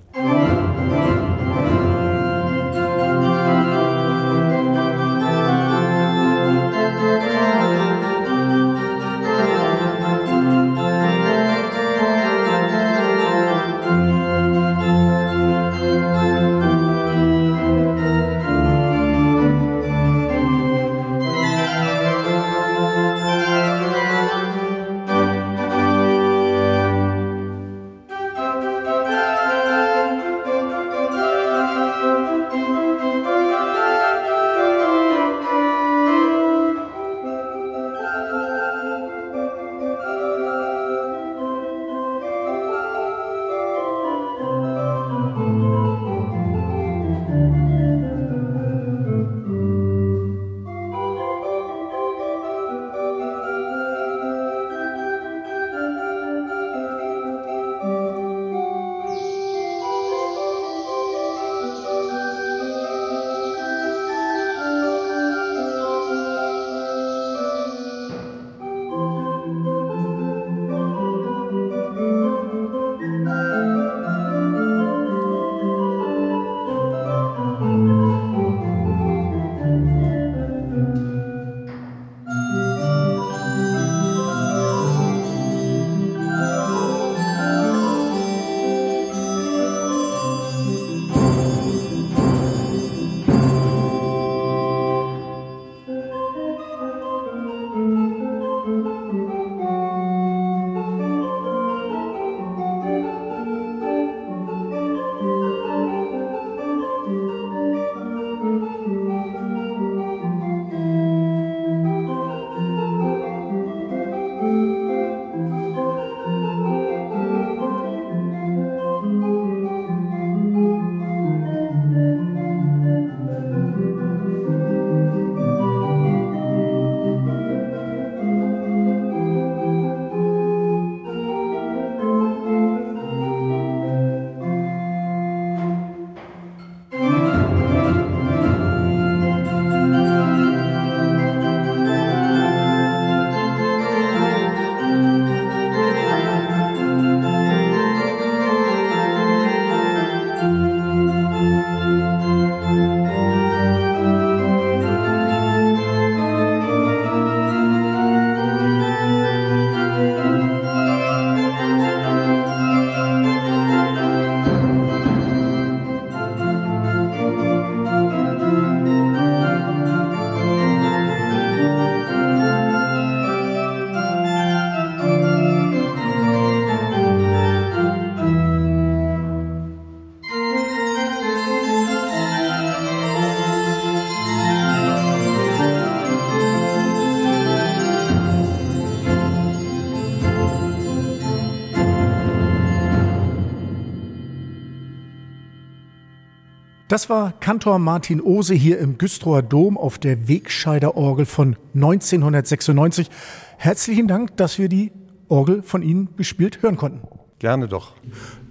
[196.94, 203.10] Das war Kantor Martin Ose hier im Güstrower Dom auf der Wegscheider Orgel von 1996.
[203.58, 204.92] Herzlichen Dank, dass wir die
[205.28, 207.02] Orgel von Ihnen gespielt hören konnten.
[207.40, 207.94] Gerne doch.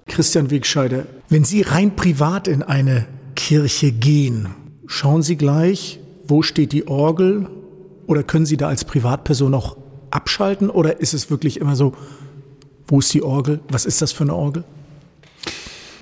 [0.08, 4.48] Christian Wegscheider, wenn Sie rein privat in eine Kirche gehen,
[4.88, 7.48] schauen Sie gleich, wo steht die Orgel
[8.08, 9.76] oder können Sie da als Privatperson auch
[10.10, 11.92] abschalten oder ist es wirklich immer so,
[12.88, 13.60] wo ist die Orgel?
[13.68, 14.64] Was ist das für eine Orgel?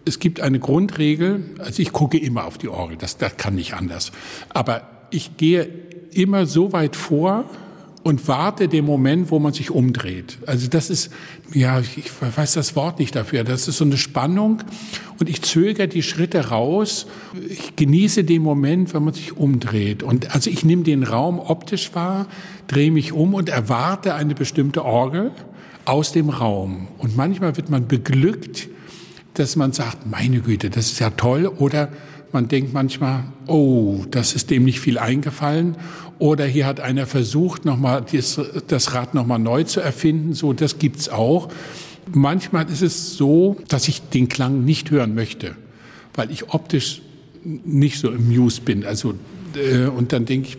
[0.05, 3.75] Es gibt eine Grundregel, also ich gucke immer auf die Orgel, das, das kann nicht
[3.75, 4.13] anders.
[4.49, 5.69] Aber ich gehe
[6.13, 7.45] immer so weit vor
[8.03, 10.39] und warte den Moment, wo man sich umdreht.
[10.47, 11.11] Also das ist,
[11.53, 14.63] ja, ich weiß das Wort nicht dafür, das ist so eine Spannung
[15.19, 17.07] und ich zögere die Schritte raus.
[17.49, 20.03] Ich genieße den Moment, wenn man sich umdreht.
[20.03, 22.27] Und also ich nehme den Raum optisch wahr,
[22.69, 25.33] drehe mich um und erwarte eine bestimmte Orgel
[25.85, 26.89] aus dem Raum.
[26.99, 28.69] Und manchmal wird man beglückt,
[29.35, 31.47] dass man sagt, meine Güte, das ist ja toll.
[31.47, 31.89] Oder
[32.33, 35.77] man denkt manchmal, oh, das ist dem nicht viel eingefallen.
[36.19, 38.05] Oder hier hat einer versucht, nochmal
[38.67, 40.35] das, Rad nochmal neu zu erfinden.
[40.35, 41.49] So, das gibt's auch.
[42.13, 45.55] Manchmal ist es so, dass ich den Klang nicht hören möchte,
[46.15, 47.03] weil ich optisch
[47.43, 48.85] nicht so amused bin.
[48.85, 49.15] Also,
[49.55, 50.59] äh, und dann denke ich,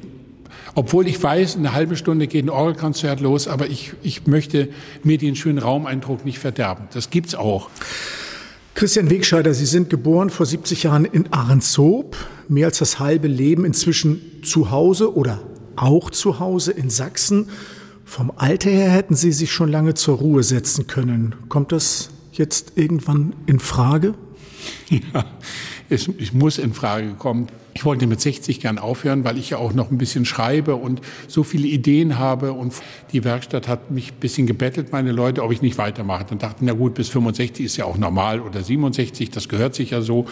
[0.74, 4.70] obwohl ich weiß, eine halbe Stunde geht ein Orgelkonzert los, aber ich, ich möchte
[5.04, 6.86] mir den schönen Raumeindruck nicht verderben.
[6.94, 7.70] Das gibt's auch.
[8.74, 12.16] Christian Wegscheider, Sie sind geboren vor 70 Jahren in Ahrenshoop,
[12.48, 15.40] mehr als das halbe Leben inzwischen zu Hause oder
[15.76, 17.50] auch zu Hause in Sachsen.
[18.06, 21.36] Vom Alter her hätten Sie sich schon lange zur Ruhe setzen können.
[21.50, 24.16] Kommt das jetzt irgendwann in Frage?
[24.90, 25.26] Ja,
[25.90, 27.48] es, es muss in Frage kommen.
[27.74, 31.02] Ich wollte mit 60 gern aufhören, weil ich ja auch noch ein bisschen schreibe und
[31.28, 32.54] so viele Ideen habe.
[32.54, 32.74] Und
[33.14, 36.26] die Werkstatt hat mich ein bisschen gebettelt, meine Leute, ob ich nicht weitermache.
[36.30, 39.92] Dann dachten, na gut, bis 65 ist ja auch normal oder 67, das gehört sich
[39.92, 40.26] ja so.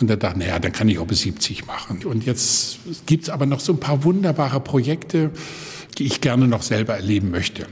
[0.00, 2.04] Und dann dachten, naja, dann kann ich auch bis 70 machen.
[2.04, 5.30] Und jetzt gibt's aber noch so ein paar wunderbare Projekte,
[5.98, 7.66] die ich gerne noch selber erleben möchte.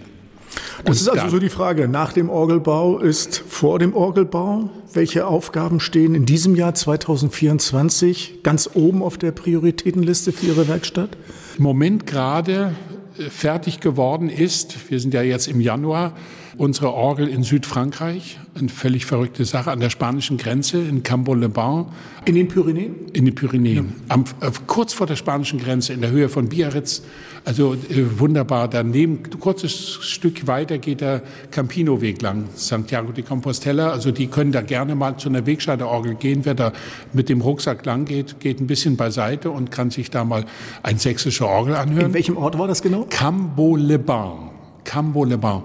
[0.85, 1.89] Das ist also so die Frage.
[1.89, 4.71] Nach dem Orgelbau ist vor dem Orgelbau.
[4.93, 11.11] Welche Aufgaben stehen in diesem Jahr 2024 ganz oben auf der Prioritätenliste für Ihre Werkstatt?
[11.59, 12.75] Im Moment gerade
[13.19, 16.13] äh, fertig geworden ist, wir sind ja jetzt im Januar,
[16.59, 18.39] unsere Orgel in Südfrankreich.
[18.55, 21.87] Eine völlig verrückte Sache an der spanischen Grenze in Cambo-le-Bain.
[22.25, 22.95] In den Pyrenäen?
[23.13, 23.77] In den Pyrenäen.
[23.77, 24.15] Ja.
[24.15, 27.03] Am, äh, kurz vor der spanischen Grenze, in der Höhe von Biarritz.
[27.45, 28.69] Also äh, wunderbar.
[28.69, 33.91] Daneben, ein kurzes Stück weiter geht der Campino-Weg lang, Santiago de Compostela.
[33.91, 36.45] Also die können da gerne mal zu einer Wegscheiderorgel gehen.
[36.45, 36.73] Wer da
[37.13, 40.47] mit dem Rucksack lang geht, geht ein bisschen beiseite und kann sich da mal
[40.83, 42.07] ein sächsische Orgel anhören.
[42.07, 43.07] In welchem Ort war das genau?
[43.11, 44.56] Cambo-le-Bain.
[44.87, 45.63] Cambo-le-Bain.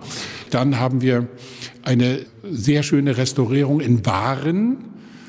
[0.50, 1.28] Dann haben wir
[1.84, 4.78] eine sehr schöne Restaurierung in Waren.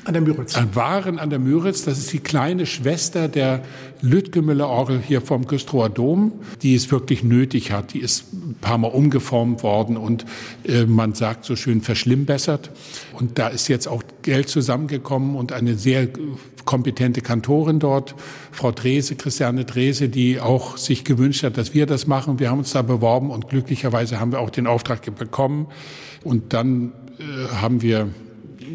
[0.05, 0.55] An der Müritz.
[0.55, 1.83] An Waren an der Müritz.
[1.83, 3.61] Das ist die kleine Schwester der
[4.01, 7.93] Lütgemüller Orgel hier vom Güstrower Dom, die es wirklich nötig hat.
[7.93, 10.25] Die ist ein paar Mal umgeformt worden und
[10.65, 12.71] äh, man sagt so schön verschlimmbessert.
[13.13, 16.09] Und da ist jetzt auch Geld zusammengekommen und eine sehr
[16.65, 18.15] kompetente Kantorin dort,
[18.51, 22.39] Frau Drese, Christiane Drese, die auch sich gewünscht hat, dass wir das machen.
[22.39, 25.67] Wir haben uns da beworben und glücklicherweise haben wir auch den Auftrag bekommen.
[26.23, 28.09] Und dann äh, haben wir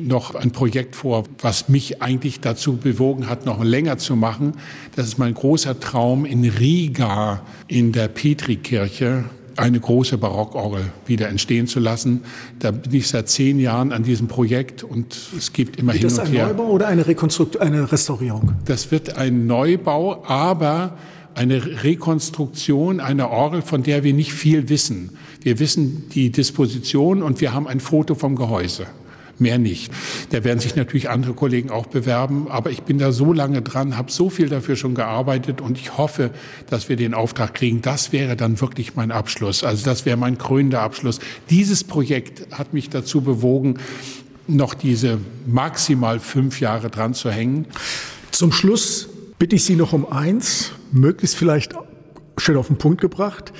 [0.07, 4.53] noch ein Projekt vor, was mich eigentlich dazu bewogen hat, noch länger zu machen.
[4.97, 9.25] Das ist mein großer Traum in Riga in der Petrikirche
[9.59, 12.23] eine große Barockorgel wieder entstehen zu lassen.
[12.61, 16.11] Da bin ich seit zehn Jahren an diesem Projekt und es gibt immer Wird hin
[16.11, 16.43] und her.
[16.45, 18.53] Das ein Neubau oder eine, Rekonstrukt eine Restaurierung?
[18.65, 20.97] Das wird ein Neubau, aber
[21.35, 25.11] eine Rekonstruktion einer Orgel, von der wir nicht viel wissen.
[25.43, 28.87] Wir wissen die Disposition und wir haben ein Foto vom Gehäuse
[29.41, 29.93] mehr nicht.
[30.30, 33.97] Da werden sich natürlich andere Kollegen auch bewerben, aber ich bin da so lange dran,
[33.97, 36.30] habe so viel dafür schon gearbeitet und ich hoffe,
[36.68, 37.82] dass wir den Auftrag kriegen.
[37.82, 39.64] Das wäre dann wirklich mein Abschluss.
[39.64, 41.20] Also das wäre mein krönender Abschluss.
[41.51, 43.78] Dieses Projekt hat mich dazu bewogen,
[44.47, 47.66] noch diese maximal fünf Jahre dran zu hängen.
[48.30, 49.09] Zum Schluss
[49.39, 51.74] bitte ich Sie noch um eins, möglichst vielleicht
[52.39, 53.53] schön auf den Punkt gebracht.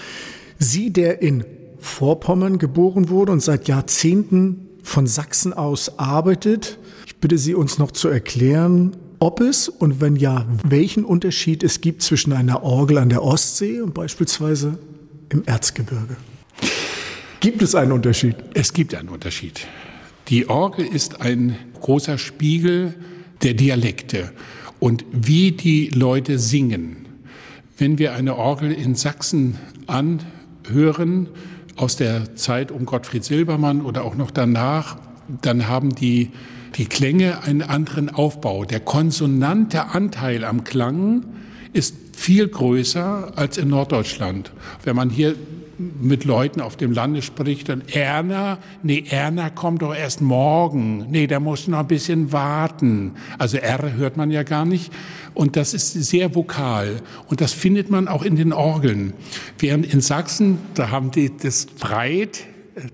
[0.59, 1.45] Sie, der in
[1.79, 6.79] Vorpommern geboren wurde und seit Jahrzehnten von Sachsen aus arbeitet.
[7.07, 11.81] Ich bitte Sie, uns noch zu erklären, ob es und wenn ja, welchen Unterschied es
[11.81, 14.79] gibt zwischen einer Orgel an der Ostsee und beispielsweise
[15.31, 16.17] im Erzgebirge.
[17.41, 18.37] Gibt es einen Unterschied?
[18.55, 19.67] Es gibt einen Unterschied.
[20.29, 22.95] Die Orgel ist ein großer Spiegel
[23.43, 24.33] der Dialekte
[24.79, 27.07] und wie die Leute singen.
[27.77, 31.29] Wenn wir eine Orgel in Sachsen anhören,
[31.79, 34.97] aus der Zeit um Gottfried Silbermann oder auch noch danach,
[35.43, 36.31] dann haben die,
[36.77, 38.65] die Klänge einen anderen Aufbau.
[38.65, 41.25] Der konsonante Anteil am Klang
[41.73, 44.53] ist viel größer als in Norddeutschland.
[44.83, 45.37] Wenn man hier
[45.79, 51.07] mit Leuten auf dem Lande spricht, dann Erna, nee, Erna kommt doch erst morgen.
[51.11, 53.13] Nee, der muss noch ein bisschen warten.
[53.39, 54.93] Also R hört man ja gar nicht.
[55.35, 57.01] Und das ist sehr vokal.
[57.29, 59.13] Und das findet man auch in den Orgeln.
[59.59, 62.45] Während in Sachsen, da haben die das breit,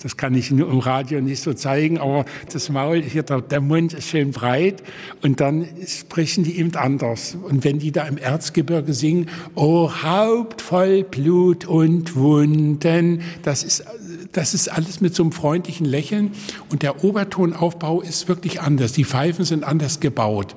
[0.03, 3.93] das kann ich im Radio nicht so zeigen, aber das Maul, hier der, der, Mund
[3.93, 4.83] ist schön breit
[5.23, 7.37] und dann sprechen die eben anders.
[7.41, 13.85] Und wenn die da im Erzgebirge singen, oh Haupt voll Blut und Wunden, das ist,
[14.33, 16.33] das ist alles mit so einem freundlichen Lächeln
[16.71, 18.93] und der Obertonaufbau ist wirklich anders.
[18.93, 20.55] Die Pfeifen sind anders gebaut.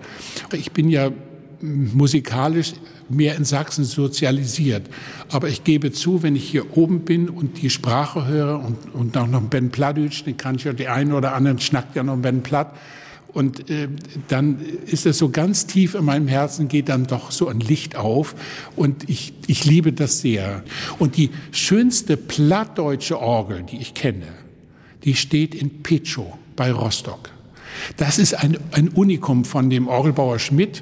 [0.51, 1.11] Ich bin ja
[1.61, 2.73] musikalisch
[3.09, 4.89] mehr in Sachsen sozialisiert.
[5.29, 9.17] Aber ich gebe zu, wenn ich hier oben bin und die Sprache höre und, und
[9.17, 12.17] auch noch Ben Pladütsch, den kann ich ja, die einen oder anderen schnackt ja noch
[12.17, 12.75] Ben Platt.
[13.33, 13.87] Und äh,
[14.29, 17.95] dann ist es so ganz tief in meinem Herzen, geht dann doch so ein Licht
[17.95, 18.35] auf.
[18.75, 20.63] Und ich, ich liebe das sehr.
[20.97, 24.27] Und die schönste plattdeutsche Orgel, die ich kenne,
[25.03, 27.29] die steht in Pechow bei Rostock.
[27.97, 30.81] Das ist ein, ein Unikum von dem Orgelbauer Schmidt.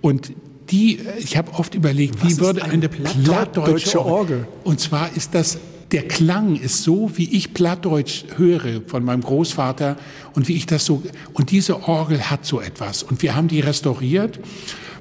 [0.00, 0.32] Und
[0.70, 4.46] die, ich habe oft überlegt, Was wie würde eine, eine plattdeutsche Orgel?
[4.64, 5.58] Und zwar ist das
[5.92, 9.96] der Klang ist so, wie ich Plattdeutsch höre von meinem Großvater
[10.34, 11.02] und wie ich das so,
[11.32, 13.02] und diese Orgel hat so etwas.
[13.02, 14.38] Und wir haben die restauriert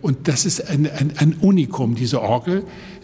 [0.02, 2.64] und das ist ein, ein, ein Unikum, diese Orgel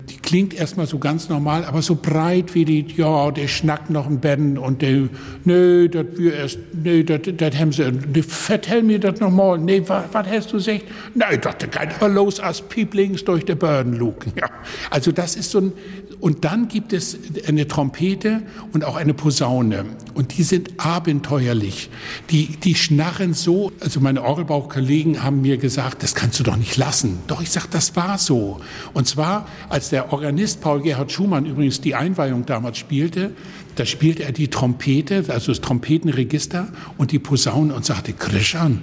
[0.10, 4.08] die klingt erstmal so ganz normal, aber so breit wie die, ja, der schnackt noch
[4.08, 5.10] ein Ben und der,
[5.46, 10.52] nö, das wir erst, nö, das, haben sie, vertell mir das nochmal, nee, was, hast
[10.52, 10.84] du gesagt?
[11.16, 14.50] Nein, das kann aber los als Pieplings durch die Börden luken, ja.
[14.90, 15.74] Also das ist so ein,
[16.20, 18.42] und dann gibt es eine Trompete
[18.72, 21.90] und auch eine Posaune und die sind abenteuerlich.
[22.30, 26.78] Die, die schnarren so, also meine Orgelbaukollegen haben mir gesagt, das kannst du doch nicht
[26.78, 27.20] lassen.
[27.28, 28.60] Doch ich sag, das war so.
[28.94, 33.32] Und zwar, als der Organist Paul Gerhard Schumann übrigens die Einweihung damals spielte,
[33.76, 38.82] da spielte er die Trompete, also das Trompetenregister und die Posaune und sagte, Krishan,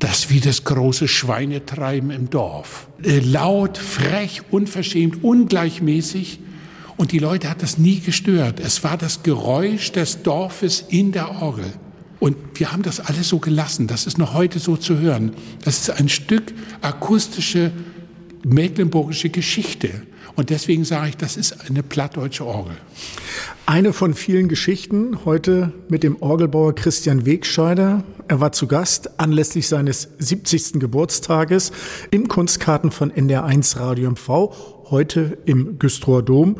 [0.00, 2.88] das wie das große Schweinetreiben im Dorf.
[3.02, 6.40] Äh, laut, frech, unverschämt, ungleichmäßig.
[6.96, 8.60] Und die Leute hat das nie gestört.
[8.60, 11.72] Es war das Geräusch des Dorfes in der Orgel.
[12.20, 13.86] Und wir haben das alles so gelassen.
[13.86, 15.32] Das ist noch heute so zu hören.
[15.64, 17.72] Das ist ein Stück akustische
[18.44, 19.90] mecklenburgische Geschichte.
[20.36, 22.76] Und deswegen sage ich, das ist eine plattdeutsche Orgel.
[23.66, 28.04] Eine von vielen Geschichten heute mit dem Orgelbauer Christian Wegscheider.
[28.26, 30.80] Er war zu Gast anlässlich seines 70.
[30.80, 31.72] Geburtstages
[32.10, 34.28] im Kunstkarten von NDR1 Radio MV,
[34.90, 36.56] heute im Güstrower Dom.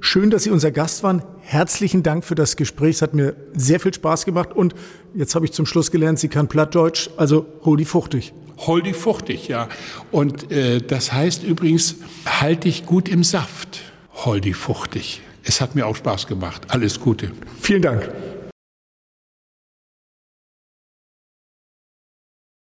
[0.00, 1.22] Schön, dass Sie unser Gast waren.
[1.40, 2.96] Herzlichen Dank für das Gespräch.
[2.96, 4.52] Es hat mir sehr viel Spaß gemacht.
[4.52, 4.74] Und
[5.14, 8.32] jetzt habe ich zum Schluss gelernt, Sie kann Plattdeutsch, also hol die fuchtig.
[8.58, 9.68] Holdi fuchtig, ja.
[10.10, 11.96] Und äh, das heißt übrigens,
[12.26, 13.80] halt dich gut im Saft,
[14.12, 15.20] Holdi fuchtig.
[15.44, 16.62] Es hat mir auch Spaß gemacht.
[16.68, 17.30] Alles Gute.
[17.60, 18.10] Vielen Dank.